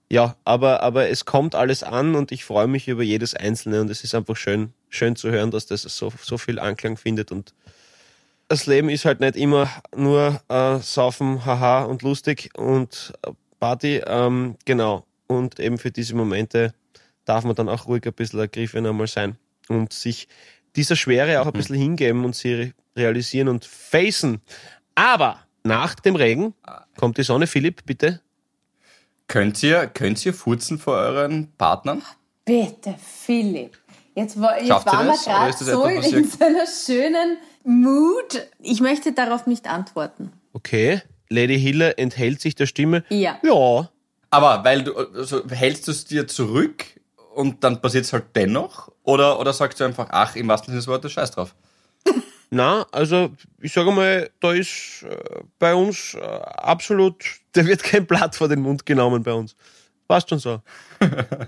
[0.08, 3.90] ja, aber, aber es kommt alles an und ich freue mich über jedes Einzelne und
[3.90, 7.54] es ist einfach schön, schön zu hören, dass das so, so viel Anklang findet und
[8.48, 13.30] das Leben ist halt nicht immer nur äh, saufen, haha und lustig und äh,
[13.60, 15.06] Party, ähm, genau.
[15.30, 16.74] Und eben für diese Momente
[17.24, 19.36] darf man dann auch ruhig ein bisschen ergriffen einmal sein
[19.68, 20.26] und sich
[20.74, 24.40] dieser Schwere auch ein bisschen hingeben und sie re realisieren und facen.
[24.96, 26.54] Aber nach dem Regen
[26.96, 27.46] kommt die Sonne.
[27.46, 28.20] Philipp, bitte.
[29.28, 32.02] Könnt ihr, könnt ihr furzen vor euren Partnern?
[32.44, 33.78] Bitte, Philipp.
[34.16, 38.48] Jetzt, war- jetzt waren wir gerade so etwas, was in so einer schönen Mood.
[38.58, 40.32] Ich möchte darauf nicht antworten.
[40.52, 41.00] Okay.
[41.28, 43.04] Lady Hiller enthält sich der Stimme.
[43.08, 43.38] Ja.
[43.44, 43.88] Ja.
[44.30, 46.84] Aber weil du, also hältst du es dir zurück
[47.34, 48.90] und dann passiert es halt dennoch?
[49.02, 51.54] Oder, oder sagst du einfach, ach, im wahrsten Sinne des Wortes, scheiß drauf?
[52.50, 55.16] Na, also ich sage mal, da ist äh,
[55.58, 59.56] bei uns äh, absolut, da wird kein Blatt vor den Mund genommen bei uns.
[60.06, 60.60] Passt schon so.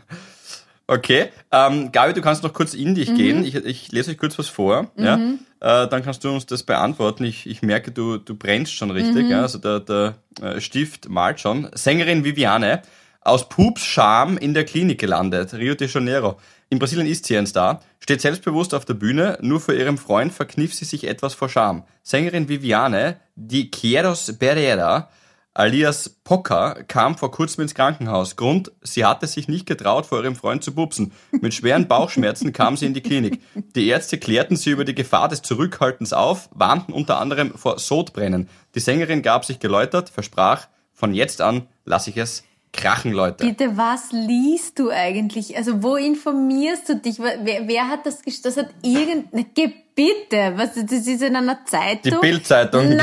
[0.93, 3.47] Okay, ähm, Gabi, du kannst noch kurz in dich gehen.
[3.47, 4.91] Ich, ich lese euch kurz was vor.
[4.99, 5.17] Ja?
[5.17, 7.25] Äh, dann kannst du uns das beantworten.
[7.25, 9.31] Ich, ich merke, du, du brennst schon richtig.
[9.31, 9.41] Ja?
[9.41, 11.71] Also der, der äh, Stift malt schon.
[11.73, 12.83] Sängerin Viviane,
[13.23, 15.55] aus Pups Scham in der Klinik gelandet.
[15.55, 16.39] Rio de Janeiro.
[16.69, 17.81] In Brasilien ist sie ein Star.
[17.99, 19.39] Steht selbstbewusst auf der Bühne.
[19.41, 21.85] Nur vor ihrem Freund verkniff sie sich etwas vor Scham.
[22.03, 25.09] Sängerin Viviane, die Quieros Pereira,
[25.55, 28.37] alias Pocker, kam vor kurzem ins Krankenhaus.
[28.37, 31.13] Grund, sie hatte sich nicht getraut, vor ihrem Freund zu pupsen.
[31.41, 33.41] Mit schweren Bauchschmerzen kam sie in die Klinik.
[33.75, 38.49] Die Ärzte klärten sie über die Gefahr des Zurückhaltens auf, warnten unter anderem vor Sodbrennen.
[38.75, 43.45] Die Sängerin gab sich geläutert, versprach, von jetzt an lasse ich es krachen, Leute.
[43.47, 45.57] Bitte, was liest du eigentlich?
[45.59, 47.19] Also, wo informierst du dich?
[47.19, 49.27] Wer, wer hat das gesch- Das hat irgend...
[49.33, 52.13] Na, geh bitte, was, das ist in einer Zeitung.
[52.13, 52.99] Die Bildzeitung, Nein,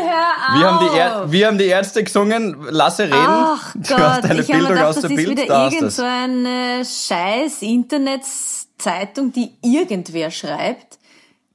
[0.00, 0.58] hör auf.
[0.58, 3.14] Wir haben, die wir haben die Ärzte gesungen, lasse reden.
[3.16, 5.30] Ach du Gott, hast deine ich habe mir Bildung gedacht, aus das der ist Bild,
[5.30, 10.98] wieder da irgend so eine scheiß Internetzeitung, die irgendwer schreibt.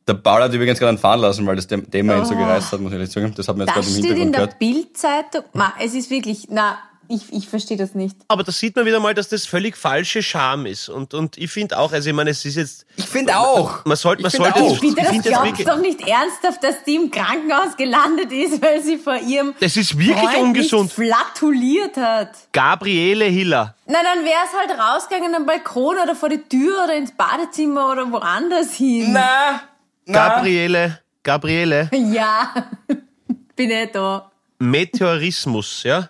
[0.07, 2.81] Der Paul hat übrigens gerade einen fahren lassen, weil das Thema ihn so gereizt hat,
[2.81, 3.33] muss ich ehrlich sagen.
[3.37, 4.59] Das hat man jetzt Das gerade im steht in Hintergrund der gehört.
[4.59, 5.43] Bildzeitung.
[5.53, 8.15] Ma, es ist wirklich, na, ich, ich verstehe das nicht.
[8.27, 10.89] Aber da sieht man wieder mal, dass das völlig falsche Scham ist.
[10.89, 13.83] Und, und ich finde auch, also ich meine, es ist jetzt, Ich finde auch.
[13.85, 14.83] man sollte, man Ich finde sollte, auch.
[14.83, 18.81] ich das finde glaubst wirklich, doch nicht ernsthaft, dass die im Krankenhaus gelandet ist, weil
[18.81, 20.83] sie vor ihrem das ist wirklich Freund ungesund.
[20.97, 22.29] nicht flatuliert hat.
[22.51, 23.75] Gabriele Hiller.
[23.85, 27.91] Na, dann wäre es halt rausgegangen am Balkon oder vor die Tür oder ins Badezimmer
[27.91, 29.11] oder woanders hin.
[29.13, 29.61] Na,
[30.05, 30.13] na.
[30.29, 31.89] Gabriele, Gabriele.
[31.93, 32.53] Ja,
[33.55, 34.29] bin ich da.
[34.59, 36.09] Meteorismus, ja?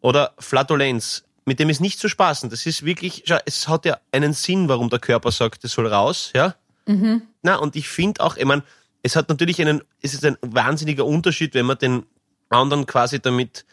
[0.00, 1.24] Oder Flatulenz.
[1.44, 2.50] Mit dem ist nicht zu spaßen.
[2.50, 5.86] Das ist wirklich, schau, es hat ja einen Sinn, warum der Körper sagt, das soll
[5.86, 6.54] raus, ja?
[7.42, 8.62] Na, und ich finde auch, ich meine,
[9.02, 12.06] es hat natürlich einen, es ist ein wahnsinniger Unterschied, wenn man den
[12.50, 13.64] anderen quasi damit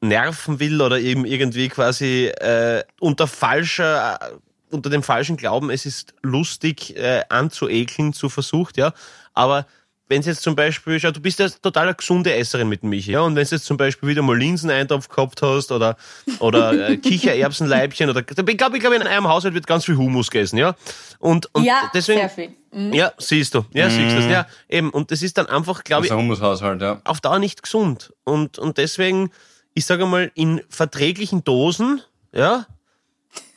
[0.00, 5.86] nerven will oder eben irgendwie quasi äh, unter falscher, äh, unter dem falschen Glauben, es
[5.86, 8.92] ist lustig äh, anzuekeln, zu versucht, ja.
[9.32, 9.66] Aber
[10.08, 13.12] wenn es jetzt zum Beispiel, schau, du bist ja total eine gesunde Esserin mit Michi,
[13.12, 15.96] ja, und wenn du jetzt zum Beispiel wieder mal Linseneintopf gehabt hast oder,
[16.38, 20.30] oder äh, Kichererbsenleibchen oder, ich glaube, ich glaube, in einem Haushalt wird ganz viel Humus
[20.30, 20.74] gegessen, ja.
[21.18, 22.50] Und, und Ja, deswegen, sehr viel.
[22.72, 22.92] Mhm.
[22.92, 26.02] ja, siehst du, ja, siehst du das, ja, eben, und das ist dann einfach, glaube
[26.02, 27.00] Das ich, ist ein Humushaushalt, ja.
[27.04, 28.12] auf Dauer nicht gesund.
[28.24, 29.30] Und, und deswegen,
[29.74, 32.02] ich sage mal, in verträglichen Dosen,
[32.34, 32.66] ja,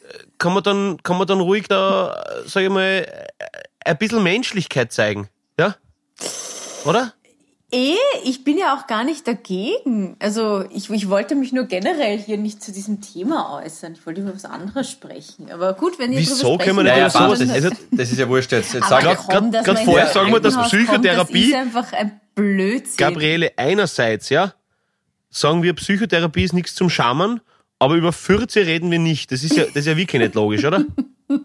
[0.07, 3.27] äh, kann man dann, kann man dann ruhig da, sage ich mal, äh,
[3.83, 5.27] ein bisschen Menschlichkeit zeigen,
[5.59, 5.75] ja?
[6.85, 7.13] Oder?
[7.71, 10.15] Eh, ich bin ja auch gar nicht dagegen.
[10.19, 13.93] Also ich, ich wollte mich nur generell hier nicht zu diesem Thema äußern.
[13.93, 15.51] Ich wollte über was anderes sprechen.
[15.51, 18.29] Aber gut, wenn ihr Wieso können wir nicht über sowas- dann- also- Das ist ja
[18.29, 18.73] wurscht jetzt.
[18.73, 21.31] jetzt Aber sag grad- ich, komm, dass grad in vorher sagen wir, dass Psychotherapie- Kommt,
[21.31, 22.97] das ist einfach ein Blödsinn.
[22.97, 24.53] Gabriele, einerseits, ja,
[25.31, 27.41] sagen wir, Psychotherapie ist nichts zum Schammern,
[27.79, 29.31] aber über Fürze reden wir nicht.
[29.31, 30.85] Das ist ja, das ist ja wirklich nicht logisch, oder?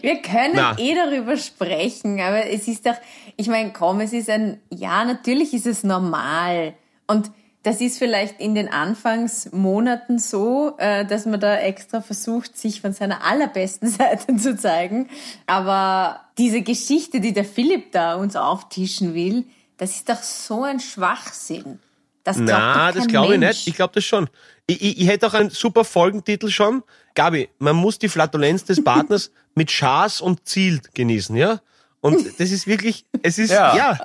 [0.00, 0.76] Wir können Na.
[0.78, 2.96] eh darüber sprechen, aber es ist doch,
[3.36, 6.74] ich meine, komm, es ist ein, ja, natürlich ist es normal.
[7.06, 7.30] Und
[7.62, 12.92] das ist vielleicht in den Anfangsmonaten so, äh, dass man da extra versucht, sich von
[12.92, 15.08] seiner allerbesten Seite zu zeigen.
[15.46, 19.44] Aber diese Geschichte, die der Philipp da uns auftischen will,
[19.76, 21.78] das ist doch so ein Schwachsinn.
[22.24, 23.66] Das glaubt Na, doch das glaube ich nicht.
[23.68, 24.28] Ich glaube das schon.
[24.70, 26.82] Ich, ich, ich hätte auch einen super Folgentitel schon.
[27.14, 31.60] Gabi, man muss die Flatulenz des Partners mit Schaß und Ziel genießen, ja?
[32.00, 33.98] Und das ist wirklich, es ist, ja, Ja.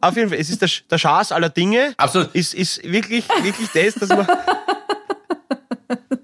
[0.00, 1.94] auf jeden Fall, es ist der, der Schaß aller Dinge.
[1.96, 2.32] Absolut.
[2.34, 4.26] Ist, ist wirklich, wirklich das, dass man,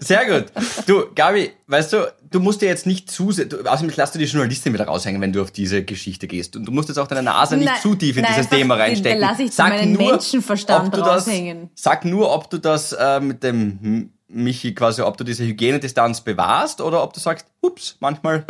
[0.00, 0.52] Sehr gut.
[0.86, 4.18] Du, Gabi, weißt du, du musst dir jetzt nicht zu sehr, du, außerdem lass du
[4.18, 6.56] die Journalistin wieder raushängen, wenn du auf diese Geschichte gehst.
[6.56, 8.76] Und du musst jetzt auch deine Nase nicht Nein, zu tief in nein, dieses Thema
[8.76, 9.20] reinstecken.
[9.20, 11.70] lass ich zu meinen Menschenverstand ob du das, raushängen.
[11.74, 16.80] Sag nur, ob du das äh, mit dem Michi quasi, ob du diese Hygienedistanz bewahrst
[16.80, 18.44] oder ob du sagst, ups, manchmal,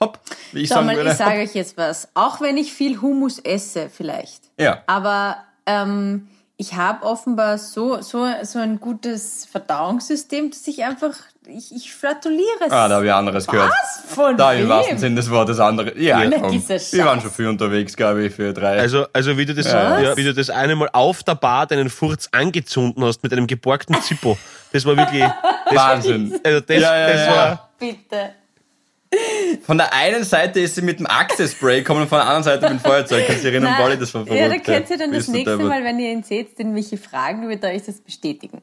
[0.00, 0.18] hopp,
[0.52, 1.10] wie ich Schau sagen mal, würde.
[1.10, 2.08] ich sage euch jetzt was.
[2.14, 4.42] Auch wenn ich viel Hummus esse, vielleicht.
[4.58, 4.82] Ja.
[4.86, 6.28] Aber ähm,
[6.60, 11.14] ich habe offenbar so, so, so ein gutes Verdauungssystem, dass ich einfach,
[11.46, 12.72] ich, ich flatuliere es.
[12.72, 13.70] Ah, da habe ich anderes gehört.
[13.70, 14.12] Was?
[14.12, 15.96] Von Da im wahrsten Sinne des Wortes andere.
[15.96, 16.60] Ja, Na, komm.
[16.68, 18.80] Wir waren schon viel unterwegs, Gabi, für drei.
[18.80, 20.02] also, also wie du das, Was?
[20.02, 23.46] ja, wie du das eine Mal auf der Bar deinen Furz angezunden hast mit einem
[23.46, 24.36] geborgten Zippo.
[24.72, 25.22] Das war wirklich,
[25.66, 26.40] das, Wahnsinn.
[26.42, 27.36] also das, Ja, ja, das ja.
[27.36, 28.30] war, Bitte.
[29.62, 32.70] Von der einen Seite ist sie mit dem Axe-Spray gekommen und von der anderen Seite
[32.70, 33.26] mit dem Feuerzeug.
[33.26, 34.40] Kannst du erinnern, Bolli, das war verrückt.
[34.40, 35.68] ja, da könnt ihr dann das nächste deppert.
[35.68, 38.60] Mal, wenn ihr ihn seht, den Michi fragen, wird er euch das bestätigen.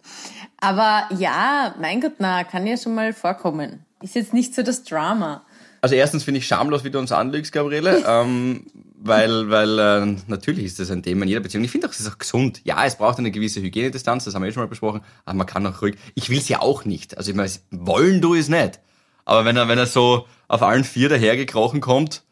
[0.57, 3.85] Aber ja, mein Gott, na, kann ja schon mal vorkommen.
[4.01, 5.45] Ist jetzt nicht so das Drama.
[5.81, 8.65] Also erstens finde ich schamlos, wie du uns anlügst, Gabriele, ähm,
[8.97, 11.63] weil, weil äh, natürlich ist das ein Thema in jeder Beziehung.
[11.63, 12.61] Ich finde auch, es ist auch gesund.
[12.63, 15.47] Ja, es braucht eine gewisse Hygienedistanz, das haben wir eh schon mal besprochen, aber man
[15.47, 15.95] kann auch ruhig.
[16.15, 17.17] Ich will es ja auch nicht.
[17.17, 18.79] Also ich meine, wollen du es nicht.
[19.25, 22.23] Aber wenn er, wenn er so auf allen vier dahergekrochen kommt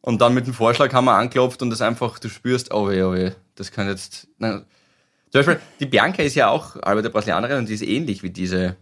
[0.00, 3.32] und dann mit dem Vorschlaghammer anklopft und das einfach, du spürst, oh weh, oh weh,
[3.54, 4.28] das kann jetzt.
[4.38, 4.64] Nein.
[5.30, 8.76] Zum Beispiel, die Bianca ist ja auch halbe Brasilianerin und die ist ähnlich wie diese,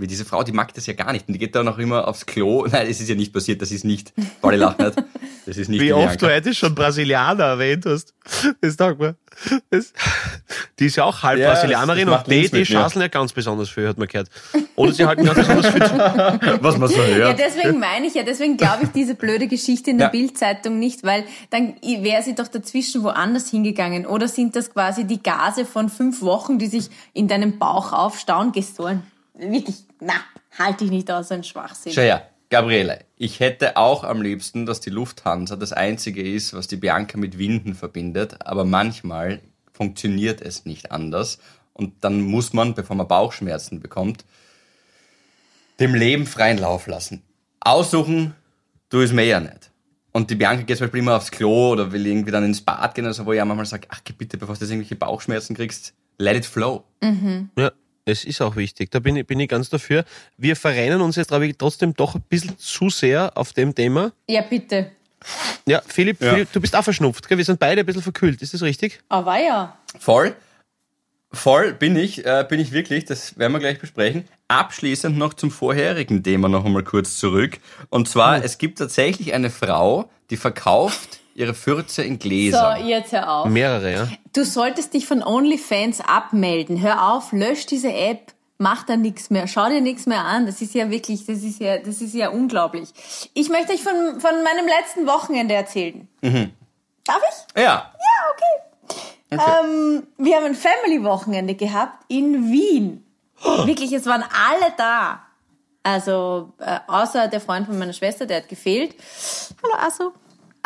[0.00, 1.26] wie diese Frau, die mag das ja gar nicht.
[1.28, 2.66] Und die geht dann auch immer aufs Klo.
[2.70, 4.12] Nein, es ist ja nicht passiert, das ist nicht.
[4.40, 4.94] Pauli lacht nicht.
[5.46, 8.12] Das ist nicht wie oft du heute schon Brasilianer erwähnt hast.
[8.60, 9.16] Das taugt mir.
[9.70, 9.92] Das,
[10.78, 13.32] die ist ja auch halb Ja, das- Brasilianerin das und die, die schaseln ja ganz
[13.32, 14.28] besonders viel, hat man gehört.
[14.76, 15.94] Oder sie halten ganz besonders viel zu.
[16.62, 17.38] Was man so Ja, hört.
[17.38, 20.10] deswegen meine ich ja, deswegen glaube ich diese blöde Geschichte in der Ja.
[20.10, 24.04] Bildzeitung nicht, weil dann wäre sie doch dazwischen woanders hingegangen.
[24.06, 28.52] Oder sind das quasi die Gase von fünf Wochen, die sich in deinem Bauch aufstauen?
[28.52, 29.02] Gestohlen.
[29.34, 30.14] Wirklich, na,
[30.58, 31.92] halte ich nicht aus, so ein Schwachsinn.
[31.92, 32.28] Schau her.
[32.50, 37.18] Gabriele, ich hätte auch am liebsten, dass die Lufthansa das einzige ist, was die Bianca
[37.18, 41.40] mit Winden verbindet, aber manchmal funktioniert es nicht anders
[41.74, 44.24] und dann muss man, bevor man Bauchschmerzen bekommt,
[45.78, 47.22] dem Leben freien Lauf lassen.
[47.60, 48.34] Aussuchen,
[48.88, 49.70] tu es mir ja nicht.
[50.12, 52.94] Und die Bianca geht zum Beispiel immer aufs Klo oder will irgendwie dann ins Bad
[52.94, 55.92] gehen, also wo ich auch manchmal sage, ach bitte, bevor du jetzt irgendwelche Bauchschmerzen kriegst,
[56.16, 56.82] let it flow.
[57.56, 57.72] Ja,
[58.08, 58.90] es ist auch wichtig.
[58.90, 60.04] Da bin ich, bin ich ganz dafür.
[60.36, 64.12] Wir verrennen uns jetzt, glaube ich, trotzdem doch ein bisschen zu sehr auf dem Thema.
[64.28, 64.90] Ja, bitte.
[65.66, 66.32] Ja, Philipp, Ja.
[66.32, 67.28] Philipp du bist auch verschnupft.
[67.28, 67.38] Gell?
[67.38, 68.40] Wir sind beide ein bisschen verkühlt.
[68.42, 69.00] Ist das richtig?
[69.08, 69.76] Aber ja.
[69.98, 70.34] Voll.
[71.30, 74.24] Voll bin ich, äh, bin ich wirklich, das werden wir gleich besprechen.
[74.48, 77.58] Abschließend noch zum vorherigen Thema noch einmal kurz zurück.
[77.90, 82.86] Und zwar, es gibt tatsächlich eine Frau, die verkauft ihre Fürze in So, Gläsern.
[82.86, 83.46] jetzt hör auf.
[83.48, 84.08] Mehrere, ja.
[84.32, 86.80] Du solltest dich von OnlyFans abmelden.
[86.82, 90.46] Hör auf, lösch diese App, mach da nichts mehr, schau dir nichts mehr an.
[90.46, 92.88] Das ist ja wirklich, das ist ja, das ist ja unglaublich.
[93.34, 96.08] Ich möchte euch von, von meinem letzten Wochenende erzählen.
[97.04, 97.20] Darf
[97.54, 97.62] ich?
[97.62, 97.92] Ja.
[99.30, 103.04] Ähm, wir haben ein Family-Wochenende gehabt in Wien.
[103.64, 105.22] Wirklich, es waren alle da.
[105.82, 108.94] Also, äh, außer der Freund von meiner Schwester, der hat gefehlt.
[109.62, 110.12] Hallo Asso.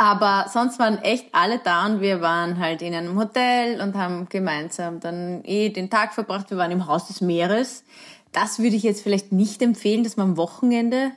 [0.02, 4.28] Aber sonst waren echt alle da und wir waren halt in einem Hotel und haben
[4.28, 6.50] gemeinsam dann eh den Tag verbracht.
[6.50, 7.84] Wir waren im Haus des Meeres.
[8.32, 11.12] Das würde ich jetzt vielleicht nicht empfehlen, dass man am Wochenende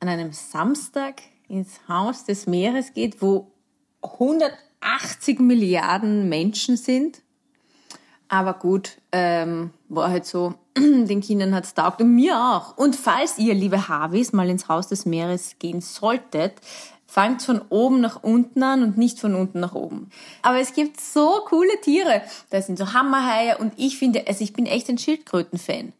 [0.00, 3.52] an einem Samstag ins Haus des Meeres geht, wo
[4.00, 7.20] 180 Milliarden Menschen sind.
[8.26, 12.78] Aber gut, ähm, war halt so, den Kindern hat's taugt und mir auch.
[12.78, 16.54] Und falls ihr, liebe Harvis, mal ins Haus des Meeres gehen solltet,
[17.12, 20.08] fangt von oben nach unten an und nicht von unten nach oben.
[20.40, 22.22] Aber es gibt so coole Tiere.
[22.48, 25.92] Da sind so Hammerhaie und ich finde, also ich bin echt ein Schildkröten-Fan.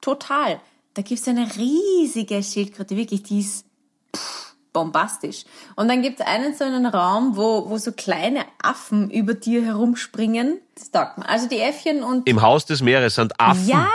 [0.00, 0.58] Total.
[0.94, 3.66] Da gibt's eine riesige Schildkröte, wirklich, die ist
[4.72, 5.44] bombastisch.
[5.74, 10.58] Und dann gibt's einen so einen Raum, wo, wo so kleine Affen über dir herumspringen.
[10.74, 11.28] Das taugt mir.
[11.28, 13.68] Also die Äffchen und Im Haus des Meeres sind Affen.
[13.68, 13.88] ja,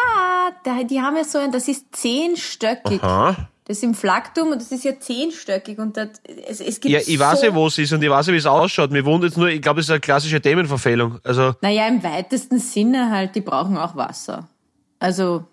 [0.63, 3.01] da, die haben ja so ein, das ist zehnstöckig.
[3.01, 3.47] Aha.
[3.71, 6.09] Das ist im Flaktum und das ist ja zehnstöckig und das,
[6.45, 8.33] es, es gibt Ja, ich weiß so, ja, wo es ist und ich weiß ja,
[8.33, 8.91] wie es ausschaut.
[8.91, 11.19] Mir wundert nur, ich glaube, das ist eine klassische Themenverfehlung.
[11.23, 14.49] Also, Naja, im weitesten Sinne halt, die brauchen auch Wasser.
[14.99, 15.45] Also,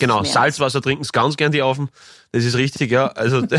[0.00, 0.24] genau.
[0.24, 1.88] Salzwasser trinken es ganz gern die Affen.
[2.32, 3.06] Das ist richtig, ja.
[3.06, 3.42] Also,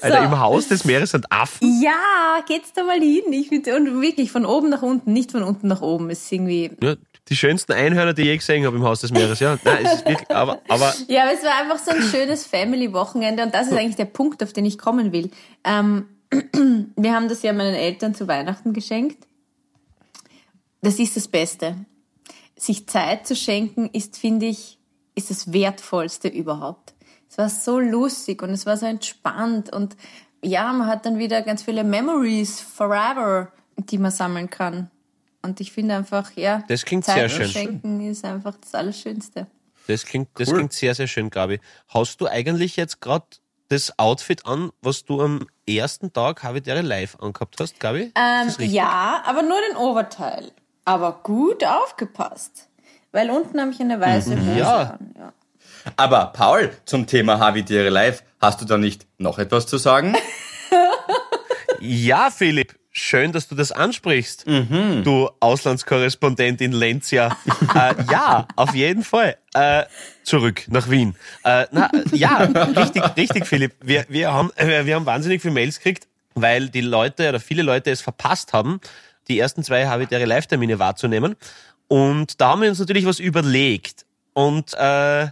[0.00, 1.82] Alter, im Haus des Meeres sind Affen.
[1.82, 3.32] Ja, geht's da mal hin.
[3.32, 6.08] Ich finde, und wirklich von oben nach unten, nicht von unten nach oben.
[6.10, 6.94] Ist irgendwie, Ja,
[7.28, 9.40] die schönsten Einhörner, die ich je gesehen habe im Haus des Meeres.
[9.40, 12.46] Ja, nein, es ist wirklich, aber, aber Ja, aber es war einfach so ein schönes
[12.46, 15.30] Family-Wochenende und das ist eigentlich der Punkt, auf den ich kommen will.
[15.64, 19.26] Ähm, wir haben das ja meinen Eltern zu Weihnachten geschenkt.
[20.82, 21.76] Das ist das Beste.
[22.56, 24.78] Sich Zeit zu schenken ist, finde ich,
[25.14, 26.94] ist das Wertvollste überhaupt.
[27.30, 29.96] Es war so lustig und es war so entspannt und
[30.42, 34.90] ja, man hat dann wieder ganz viele Memories forever, die man sammeln kann.
[35.42, 37.48] Und ich finde einfach, ja, Das klingt Zeit sehr schön.
[37.48, 39.46] schenken ist einfach das Allerschönste.
[39.86, 40.56] das klingt, das Cool.
[40.56, 41.60] klingt sehr, sehr schön, Gabi.
[41.88, 43.24] Hast du eigentlich jetzt gerade
[43.68, 48.12] das Outfit an, was du am ersten Tag Habitäre live angehabt hast, Gabi?
[48.14, 50.50] Ähm, ja, aber nur den Oberteil.
[50.84, 52.68] Aber gut aufgepasst.
[53.12, 54.76] Weil unten habe ich eine weiße Hose Ja.
[54.98, 55.14] an.
[55.18, 55.32] Ja.
[55.96, 60.16] Aber Paul, zum Thema Havitiere Live, hast du da nicht noch etwas zu sagen?
[61.80, 64.46] Ja, Philipp, schön, dass du das ansprichst.
[65.04, 67.36] Du Auslandskorrespondent in Lenzia.
[67.74, 69.36] äh, ja, auf jeden Fall.
[69.54, 69.84] Äh,
[70.24, 71.14] zurück nach Wien.
[71.44, 72.38] Äh, na, ja,
[72.76, 73.74] richtig, richtig, Philipp.
[73.80, 77.62] Wir, wir, haben, äh, wir haben wahnsinnig viele Mails gekriegt, weil die Leute oder viele
[77.62, 78.80] Leute es verpasst haben,
[79.28, 81.36] die ersten zwei Habitäre Live-Termine wahrzunehmen.
[81.86, 84.04] Und da haben wir uns natürlich was überlegt.
[84.34, 85.28] Und äh,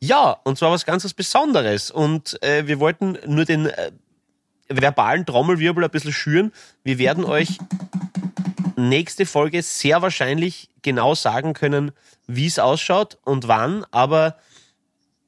[0.00, 1.90] ja, und zwar was ganz was Besonderes.
[1.90, 3.90] Und äh, wir wollten nur den äh,
[4.68, 6.52] verbalen Trommelwirbel ein bisschen schüren.
[6.82, 7.58] Wir werden euch
[8.76, 11.92] nächste Folge sehr wahrscheinlich genau sagen können,
[12.26, 14.36] wie es ausschaut und wann, aber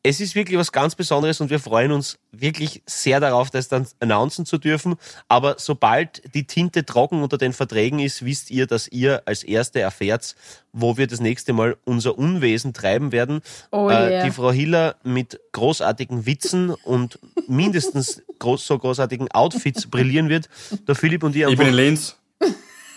[0.09, 3.89] es ist wirklich was ganz Besonderes und wir freuen uns wirklich sehr darauf, das dann
[3.99, 4.95] announcen zu dürfen.
[5.27, 9.81] Aber sobald die Tinte trocken unter den Verträgen ist, wisst ihr, dass ihr als Erste
[9.81, 10.37] erfährt,
[10.73, 13.41] wo wir das nächste Mal unser Unwesen treiben werden.
[13.73, 14.25] Oh äh, yeah.
[14.25, 17.19] Die Frau Hiller mit großartigen Witzen und
[17.49, 20.49] mindestens groß, so großartigen Outfits brillieren wird.
[20.87, 22.17] Der Philipp und ich Ich einfach bin in Linz.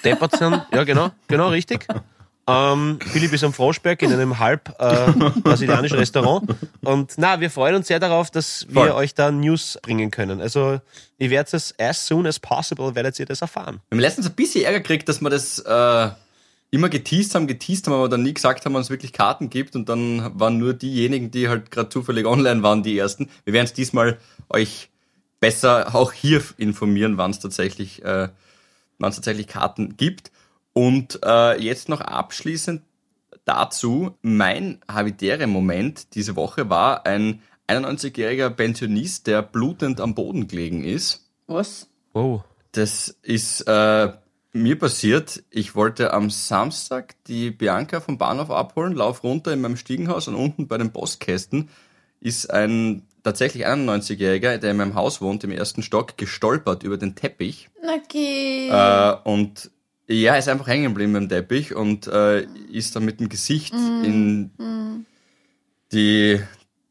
[0.04, 0.62] deppert sind.
[0.74, 1.88] Ja, genau, genau, richtig.
[2.48, 5.12] Ähm, Philipp ist am Froschberg in einem halb äh,
[5.44, 6.50] brasilianischen Restaurant.
[6.82, 8.92] Und na, wir freuen uns sehr darauf, dass wir Voll.
[8.92, 10.42] euch da News bringen können.
[10.42, 10.82] Also,
[11.20, 13.82] ihr werdet es as soon as possible, werdet ihr das erfahren.
[13.90, 16.10] Wir haben letztens ein bisschen Ärger gekriegt, dass wir das äh,
[16.72, 19.76] immer geteased haben, geteased haben, aber dann nie gesagt haben, wann es wirklich Karten gibt
[19.76, 23.30] und dann waren nur diejenigen, die halt gerade zufällig online waren, die ersten.
[23.44, 24.18] Wir werden es diesmal
[24.50, 24.90] euch
[25.40, 28.30] besser auch hier informieren, wann es tatsächlich, äh,
[28.98, 30.32] wann es tatsächlich Karten gibt.
[30.74, 32.82] Und äh, jetzt noch abschließend
[33.46, 40.84] dazu, mein habitäre Moment diese Woche war ein 91-jähriger Pensionist, der blutend am Boden gelegen
[40.84, 41.30] ist.
[41.48, 41.88] Was?
[42.14, 42.42] Oh.
[42.72, 44.14] Das ist äh,
[44.52, 45.44] mir passiert.
[45.50, 50.36] Ich wollte am Samstag die Bianca vom Bahnhof abholen, lauf runter in meinem Stiegenhaus und
[50.36, 51.70] unten bei den Postkästen
[52.20, 57.16] ist ein tatsächlich 91-Jähriger, der in meinem Haus wohnt, im ersten Stock, gestolpert über den
[57.16, 57.70] Teppich.
[57.82, 58.70] Okay.
[58.70, 59.72] Äh, und
[60.08, 63.74] ja, er ist einfach hängen geblieben beim Teppich und äh, ist dann mit dem Gesicht
[63.74, 65.06] in
[65.92, 66.40] die,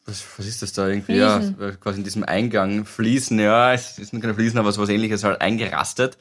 [0.05, 1.17] was, was ist das da irgendwie?
[1.17, 1.41] Ja,
[1.81, 6.17] quasi in diesem Eingang, Fliesen, ja, es sind keine Fliesen, aber sowas ähnliches halt eingerastet.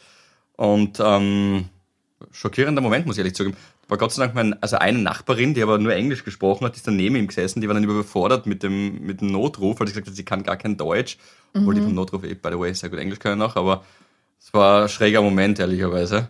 [0.56, 1.70] Und ähm,
[2.32, 3.58] schockierender Moment, muss ich ehrlich zugeben.
[3.88, 6.78] War Gott sei Dank mein, also eine Nachbarin, die aber nur Englisch gesprochen hat, die
[6.78, 9.88] ist dann neben ihm gesessen, die war dann überfordert mit dem, mit dem Notruf, weil
[9.88, 11.17] sie gesagt hat, sie kann gar kein Deutsch.
[11.54, 13.84] Obwohl die vom Notruf eh, by the way, sehr gut Englisch können noch, aber
[14.39, 16.30] es war ein schräger Moment, ehrlicherweise.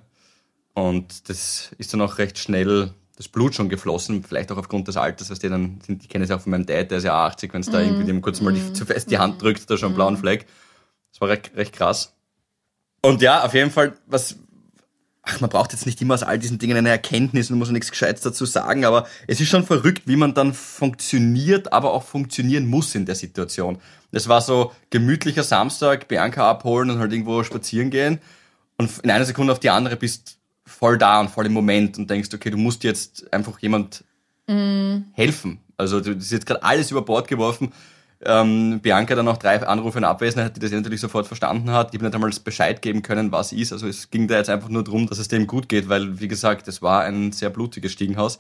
[0.74, 4.96] Und das ist dann auch recht schnell das Blut schon geflossen, vielleicht auch aufgrund des
[4.96, 7.04] Alters, was die dann sind, die kennen es ja auch von meinem Dad, der ist
[7.04, 9.68] ja 80, wenn es da irgendwie dem kurz mal die, zu fest die Hand drückt,
[9.70, 10.46] da schon einen blauen Fleck.
[11.12, 12.16] Das war recht, recht krass.
[13.02, 14.38] Und ja, auf jeden Fall, was,
[15.28, 17.92] ach, man braucht jetzt nicht immer aus all diesen Dingen eine Erkenntnis und muss nichts
[17.92, 22.68] Gescheites dazu sagen, aber es ist schon verrückt, wie man dann funktioniert, aber auch funktionieren
[22.68, 23.78] muss in der Situation.
[24.12, 28.20] Es war so gemütlicher Samstag, Bianca abholen und halt irgendwo spazieren gehen
[28.78, 32.10] und in einer Sekunde auf die andere bist voll da und voll im Moment und
[32.10, 34.04] denkst, okay, du musst jetzt einfach jemand
[35.14, 35.60] helfen.
[35.76, 37.74] Also das ist jetzt gerade alles über Bord geworfen.
[38.26, 41.94] Ähm, Bianca dann noch drei Anrufe in Abwesenheit, die das natürlich sofort verstanden hat.
[41.94, 43.72] Die haben nicht einmal Bescheid geben können, was ist.
[43.72, 46.28] Also es ging da jetzt einfach nur darum, dass es dem gut geht, weil, wie
[46.28, 48.40] gesagt, es war ein sehr blutiges Stiegenhaus.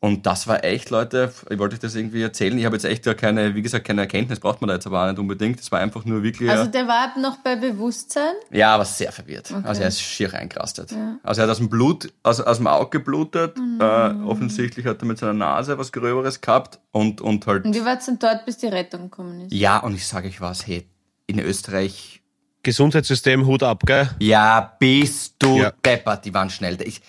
[0.00, 2.58] Und das war echt, Leute, ich wollte euch das irgendwie erzählen.
[2.58, 5.02] Ich habe jetzt echt gar keine, wie gesagt, keine Erkenntnis, braucht man da jetzt aber
[5.02, 5.58] auch nicht unbedingt.
[5.60, 6.50] Es war einfach nur wirklich.
[6.50, 8.34] Also der war noch bei Bewusstsein.
[8.50, 9.50] Ja, aber sehr verwirrt.
[9.62, 10.94] Also er ist schier eingerastet.
[11.22, 13.56] Also er hat aus dem Blut, aus, aus dem Auge geblutet.
[13.80, 17.64] Äh, offensichtlich hat er mit seiner Nase was Gröberes gehabt und, und halt.
[17.64, 19.54] Und wie war es denn dort, bis die Rettung gekommen ist?
[19.54, 20.86] Ja, und ich sage euch was, hey,
[21.26, 22.20] in Österreich,
[22.62, 24.08] Gesundheitssystem, Hut ab, gell?
[24.20, 25.72] ja, bist du Ja.
[25.84, 26.76] deppert, die waren schnell.
[26.82, 27.00] Ich,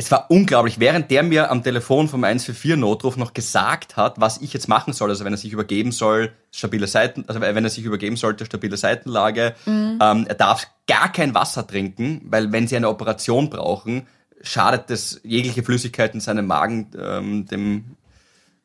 [0.00, 4.54] es war unglaublich, während der mir am Telefon vom 144-Notruf noch gesagt hat, was ich
[4.54, 7.84] jetzt machen soll, also wenn er sich übergeben soll, stabile Seiten, also wenn er sich
[7.84, 12.88] übergeben sollte, stabile Seitenlage, ähm, er darf gar kein Wasser trinken, weil wenn sie eine
[12.88, 14.06] Operation brauchen,
[14.40, 17.96] schadet das jegliche Flüssigkeit in seinem Magen ähm, dem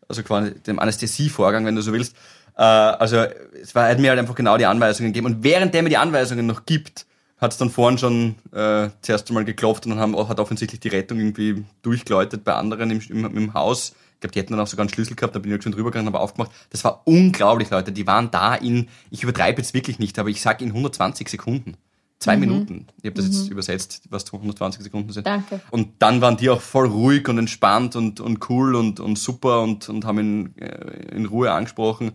[0.07, 2.15] also quasi dem Anästhesievorgang, wenn du so willst.
[2.55, 3.25] Äh, also
[3.61, 5.25] es war, er hat mir halt einfach genau die Anweisungen gegeben.
[5.25, 7.05] Und während der mir die Anweisungen noch gibt,
[7.37, 10.87] hat es dann vorhin schon äh, zuerst einmal geklopft und dann haben, hat offensichtlich die
[10.87, 13.93] Rettung irgendwie durchgeläutet bei anderen im, im, im Haus.
[14.13, 15.91] Ich glaube, die hätten dann auch sogar einen Schlüssel gehabt, da bin ich schon drüber
[15.91, 16.51] gegangen, aber aufgemacht.
[16.69, 17.91] Das war unglaublich, Leute.
[17.91, 21.75] Die waren da in, ich übertreibe jetzt wirklich nicht, aber ich sag in 120 Sekunden.
[22.17, 22.87] Zwei Minuten.
[23.01, 25.27] Ich habe das jetzt übersetzt, was 120 Sekunden sind.
[25.27, 25.59] Danke.
[25.69, 29.61] Und dann waren die auch voll ruhig und entspannt und, und cool und, und super
[29.61, 32.13] und, und haben ihn äh, in Ruhe angesprochen.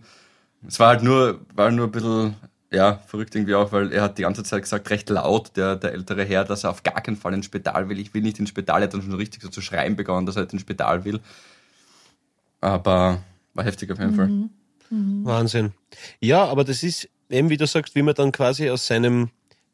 [0.67, 2.35] Es war halt nur, war halt nur ein bisschen,
[2.71, 5.91] ja, verrückt irgendwie auch, weil er hat die ganze Zeit gesagt, recht laut, der, der
[5.91, 7.99] ältere Herr, dass er auf gar keinen Fall ins Spital will.
[7.99, 8.81] Ich will nicht ins Spital.
[8.81, 11.19] Er hat dann schon richtig so zu schreien begonnen, dass er nicht ins Spital will.
[12.61, 13.21] Aber
[13.53, 14.29] war heftig auf jeden Fall.
[14.89, 15.73] Wahnsinn.
[16.19, 19.29] Ja, aber das ist eben, wie du sagst, wie man dann quasi aus seinem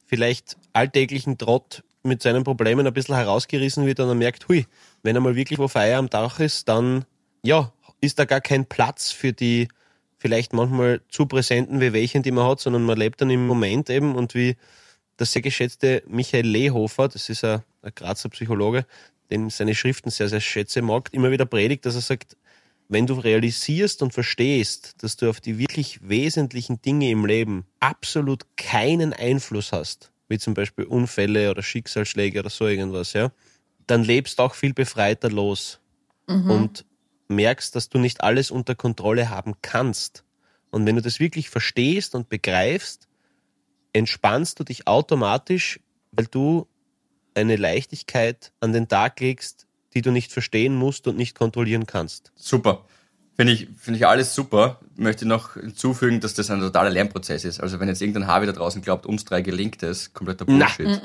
[0.06, 4.66] vielleicht alltäglichen Trott mit seinen Problemen ein bisschen herausgerissen wird und dann merkt, hui,
[5.04, 7.06] wenn einmal wirklich wo Feier am Dach ist, dann,
[7.44, 9.68] ja, ist da gar kein Platz für die
[10.18, 14.16] vielleicht manchmal zu präsenten Wehwehchen, die man hat, sondern man lebt dann im Moment eben
[14.16, 14.56] und wie
[15.20, 18.86] der sehr geschätzte Michael Lehofer, das ist ein, ein Grazer Psychologe,
[19.30, 22.38] den seine Schriften sehr, sehr schätze mag, immer wieder predigt, dass er sagt,
[22.90, 28.46] wenn du realisierst und verstehst, dass du auf die wirklich wesentlichen Dinge im Leben absolut
[28.56, 33.32] keinen Einfluss hast, wie zum Beispiel Unfälle oder Schicksalsschläge oder so irgendwas, ja,
[33.88, 35.80] dann lebst du auch viel befreiter los.
[36.50, 36.86] Und
[37.28, 40.24] merkst, dass du nicht alles unter Kontrolle haben kannst.
[40.70, 43.08] Und wenn du das wirklich verstehst und begreifst,
[43.94, 45.80] entspannst du dich automatisch,
[46.12, 46.68] weil du
[47.34, 52.32] eine Leichtigkeit an den Tag legst, die du nicht verstehen musst und nicht kontrollieren kannst.
[52.36, 52.86] Super.
[53.36, 54.80] Finde ich, finde ich alles super.
[54.96, 57.60] Möchte noch hinzufügen, dass das ein totaler Lernprozess ist.
[57.60, 61.02] Also wenn jetzt irgendein Harvey da draußen glaubt, uns drei gelingt es, kompletter Bullshit.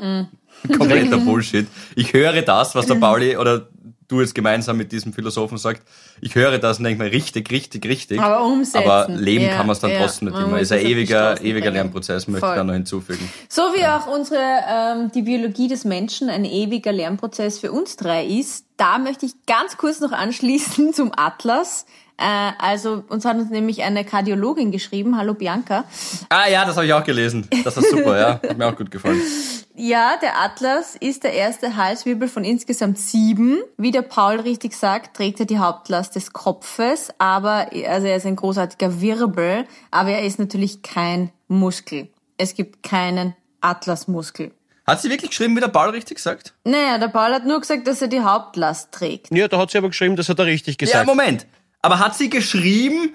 [0.79, 1.69] kompletter Bullshit.
[1.95, 3.69] Ich höre das, was der Pauli oder
[4.13, 5.83] du jetzt gemeinsam mit diesem Philosophen sagst,
[6.21, 8.21] ich höre das und denke mir richtig, richtig, richtig.
[8.21, 8.89] Aber umsetzen.
[8.89, 10.01] Aber leben Ja, kann man es dann ja.
[10.01, 10.61] trotzdem nicht immer.
[10.61, 11.71] Ist ein ewiger, ewiger.
[11.71, 12.55] Lernprozess, möchte Voll.
[12.55, 13.33] ich da noch hinzufügen.
[13.49, 18.27] So wie auch unsere, ähm, die Biologie des Menschen ein ewiger Lernprozess für uns drei
[18.27, 21.87] ist, da möchte ich ganz kurz noch anschließen zum Atlas.
[22.19, 25.85] Äh, also uns hat uns nämlich eine Kardiologin geschrieben, hallo Bianca.
[26.29, 27.49] Ah ja, das habe ich auch gelesen.
[27.65, 28.41] Das ist super, ja.
[28.49, 29.21] Hat mir auch gut gefallen.
[29.75, 33.59] Ja, der Atlas ist der erste Halswirbel von insgesamt sieben.
[33.79, 38.27] Wie der Paul richtig sagt, trägt er die Hauptlast des Kopfes, aber also er ist
[38.27, 42.09] ein großartiger Wirbel, aber er ist natürlich kein Muskel.
[42.37, 44.53] Es gibt keinen Atlasmuskel.
[44.87, 46.53] Hat sie wirklich geschrieben, wie der Paul richtig sagt?
[46.65, 49.29] Naja, der Paul hat nur gesagt, dass er die Hauptlast trägt.
[49.35, 51.07] Ja, da hat sie aber geschrieben, das hat er richtig Ja, gesagt.
[51.07, 51.47] Moment.
[51.81, 53.15] Aber hat sie geschrieben,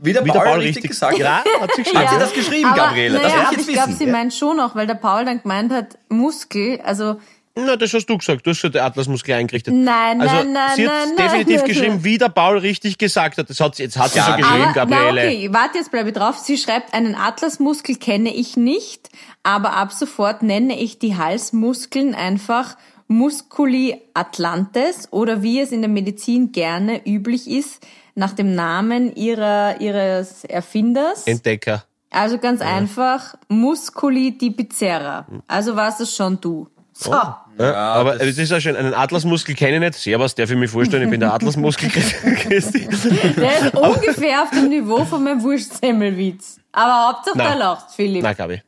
[0.00, 1.46] wie der, Wie Paul, der Paul richtig, richtig gesagt Ja, hat?
[1.60, 2.02] hat sie geschrieben.
[2.04, 3.18] Hat sie das geschrieben, aber, Gabriele?
[3.18, 5.24] Das Naja, will ich aber jetzt ich glaube, sie meint schon auch, weil der Paul
[5.24, 7.16] dann gemeint hat, Muskel, also
[7.56, 8.46] Na, das hast du gesagt.
[8.46, 9.74] Du hast schon den Atlasmuskel eingerichtet.
[9.74, 11.68] Nein, also, nein, nein, sie hat nein, definitiv nein.
[11.68, 13.50] geschrieben, wie der Paul richtig gesagt hat.
[13.50, 15.22] Das hat sie, jetzt hat sie Ja, so geschrieben, aber, Gabriele.
[15.22, 16.38] Na okay, warte, jetzt bleibe ich drauf.
[16.38, 19.08] Sie schreibt, einen Atlasmuskel kenne ich nicht,
[19.42, 22.76] aber ab sofort nenne ich die Halsmuskeln einfach
[23.08, 27.84] Musculi atlantes oder wie es in der Medizin gerne üblich ist,
[28.18, 31.24] nach dem Namen ihrer, ihres Erfinders.
[31.26, 31.84] Entdecker.
[32.10, 35.26] Also ganz einfach, Musculi di Pizarra.
[35.46, 36.68] Also warst es schon du.
[36.92, 37.12] So.
[37.12, 39.94] Ja, aber es ist ja schön, einen Atlasmuskel kenne ich nicht.
[39.94, 41.90] Servus, darf ich mich vorstellen, ich bin der Atlasmuskel.
[41.90, 42.88] Christi.
[43.36, 46.58] Der ist ungefähr auf dem Niveau von meinem Wurstsemmelwitz.
[46.72, 48.22] Aber Hauptsache der lacht, Philipp.
[48.22, 48.62] Na, Gabi.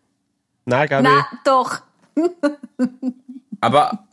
[0.64, 1.09] Na, Gabi.
[1.09, 1.80] Na, doch.
[3.61, 4.05] Aber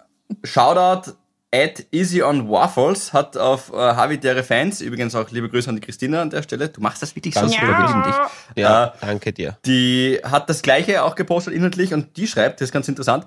[0.43, 1.11] Shoutout
[1.53, 5.81] at Easy on Waffles hat auf äh, Habitäre Fans, übrigens auch liebe Grüße an die
[5.81, 8.15] Christina an der Stelle, du machst das wirklich so Ganz wir lieben dich.
[8.63, 9.57] Ja, Äh, danke dir.
[9.65, 13.23] die hat das gleiche auch gepostet inhaltlich und die schreibt, das ist ganz interessant,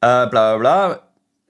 [0.00, 1.00] äh, bla bla bla,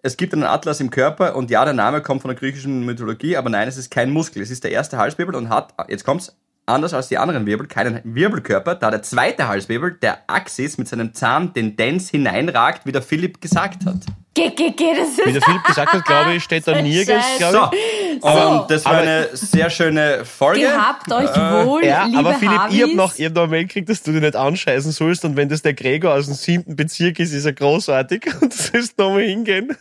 [0.05, 3.37] es gibt einen Atlas im Körper und ja, der Name kommt von der griechischen Mythologie,
[3.37, 4.43] aber nein, es ist kein Muskel.
[4.43, 6.37] Es ist der erste Halswirbel und hat, jetzt kommt's,
[6.73, 11.15] anders als die anderen Wirbel, keinen Wirbelkörper, da der zweite Halswirbel, der Axis, mit seinem
[11.15, 13.97] Zahn den Dens hineinragt, wie der Philipp gesagt hat.
[14.35, 15.35] Geh, geh, geh, das Wie ist...
[15.35, 18.25] der Philipp gesagt hat, glaube ich, steht da nirgends, glaube So, ich.
[18.25, 20.63] und das war aber- eine sehr schöne Folge.
[20.63, 21.29] Gehabt euch
[21.67, 22.75] wohl, Ja, liebe aber Philipp, Harvis.
[22.77, 25.37] ich hab noch, ich hab noch Mail gekriegt, dass du dich nicht anscheißen sollst und
[25.37, 28.97] wenn das der Gregor aus dem siebten Bezirk ist, ist er großartig und du sollst
[28.99, 29.77] nochmal hingehen.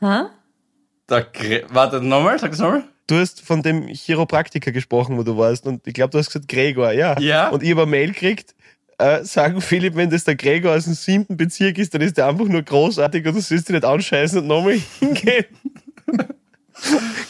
[0.00, 2.84] Der Gre Warte, nochmal, sag das nochmal.
[3.08, 6.46] Du hast von dem Chiropraktiker gesprochen, wo du warst und ich glaube, du hast gesagt
[6.46, 7.18] Gregor, ja.
[7.18, 7.48] Ja.
[7.48, 8.54] Und ich habe eine Mail gekriegt,
[8.98, 12.26] äh, sagen Philipp, wenn das der Gregor aus dem siebten Bezirk ist, dann ist der
[12.26, 15.46] einfach nur großartig und du sollst dich nicht anscheißen und nochmal hingehen.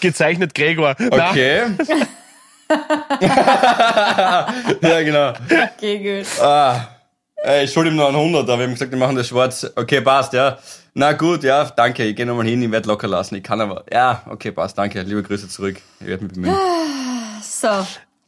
[0.01, 0.97] Gezeichnet Gregor.
[0.99, 1.63] Okay.
[4.83, 5.33] ja, genau.
[5.77, 6.27] Okay, gut.
[7.41, 9.71] Ey, ich schulde ihm noch einen 100, aber wir haben gesagt, wir machen das schwarz.
[9.77, 10.59] Okay, passt, ja.
[10.99, 12.05] Na gut, ja, danke.
[12.07, 13.37] Ich gehe nochmal hin, ich werde locker lassen.
[13.37, 13.85] Ich kann aber.
[13.93, 15.01] Ja, okay, passt, danke.
[15.03, 15.77] Liebe Grüße zurück.
[16.01, 16.57] Ich werde mich bemühen.
[17.41, 17.69] So,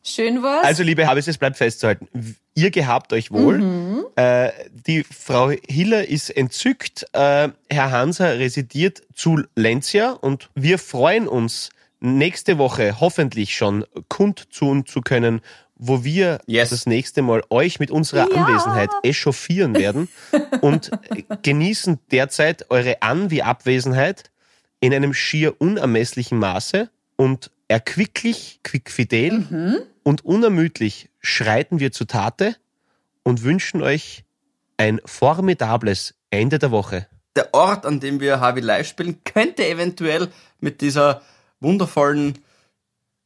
[0.05, 0.65] schön war's.
[0.65, 2.07] Also, liebe Habis, es bleibt festzuhalten.
[2.55, 4.05] Ihr gehabt euch wohl.
[4.15, 4.51] Äh,
[4.87, 7.07] die Frau Hiller ist entzückt.
[7.13, 14.87] Äh, Herr Hanser residiert zu Lenzia und wir freuen uns, nächste Woche hoffentlich schon kundtun
[14.87, 15.41] zu können,
[15.83, 16.71] wo wir Yes.
[16.71, 20.09] das nächste Mal euch mit unserer Anwesenheit echauffieren werden
[20.61, 20.91] und
[21.43, 24.31] genießen derzeit eure An- wie Abwesenheit
[24.81, 32.57] in einem schier unermesslichen Maße und erquicklich, quickfidel und unermüdlich schreiten wir zur Tate
[33.23, 34.25] und wünschen euch
[34.77, 37.07] ein formidables Ende der Woche.
[37.37, 40.29] Der Ort, an dem wir Harvey Live spielen, könnte eventuell
[40.59, 41.23] mit dieser
[41.61, 42.39] wundervollen,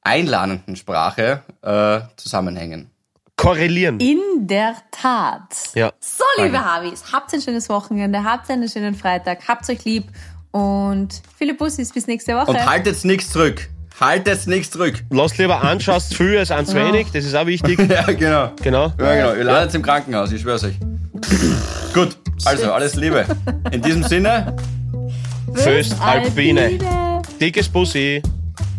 [0.05, 2.91] einladenden Sprache äh, zusammenhängen.
[3.37, 3.99] Korrelieren.
[3.99, 5.57] In der Tat.
[5.75, 5.93] Ja.
[5.99, 10.05] So, liebe Harvis, habt ein schönes Wochenende, habt einen schönen Freitag, habt euch lieb
[10.53, 12.51] und viele Bussis bis nächste Woche.
[12.53, 13.69] Und haltet nichts zurück.
[13.99, 15.03] Haltet nichts zurück.
[15.11, 17.79] Lasst lieber an, schaust viel als eins wenig, das ist auch wichtig.
[17.89, 18.53] Ja, genau.
[18.63, 18.93] Genau.
[18.99, 19.35] Ja, genau.
[19.35, 20.75] Ihr landet im Krankenhaus, ich schwör's euch.
[21.93, 23.25] Gut, also alles Liebe.
[23.73, 24.55] In diesem Sinne,
[25.55, 26.79] Föst Alpine.
[27.41, 28.23] Dickes Bussi.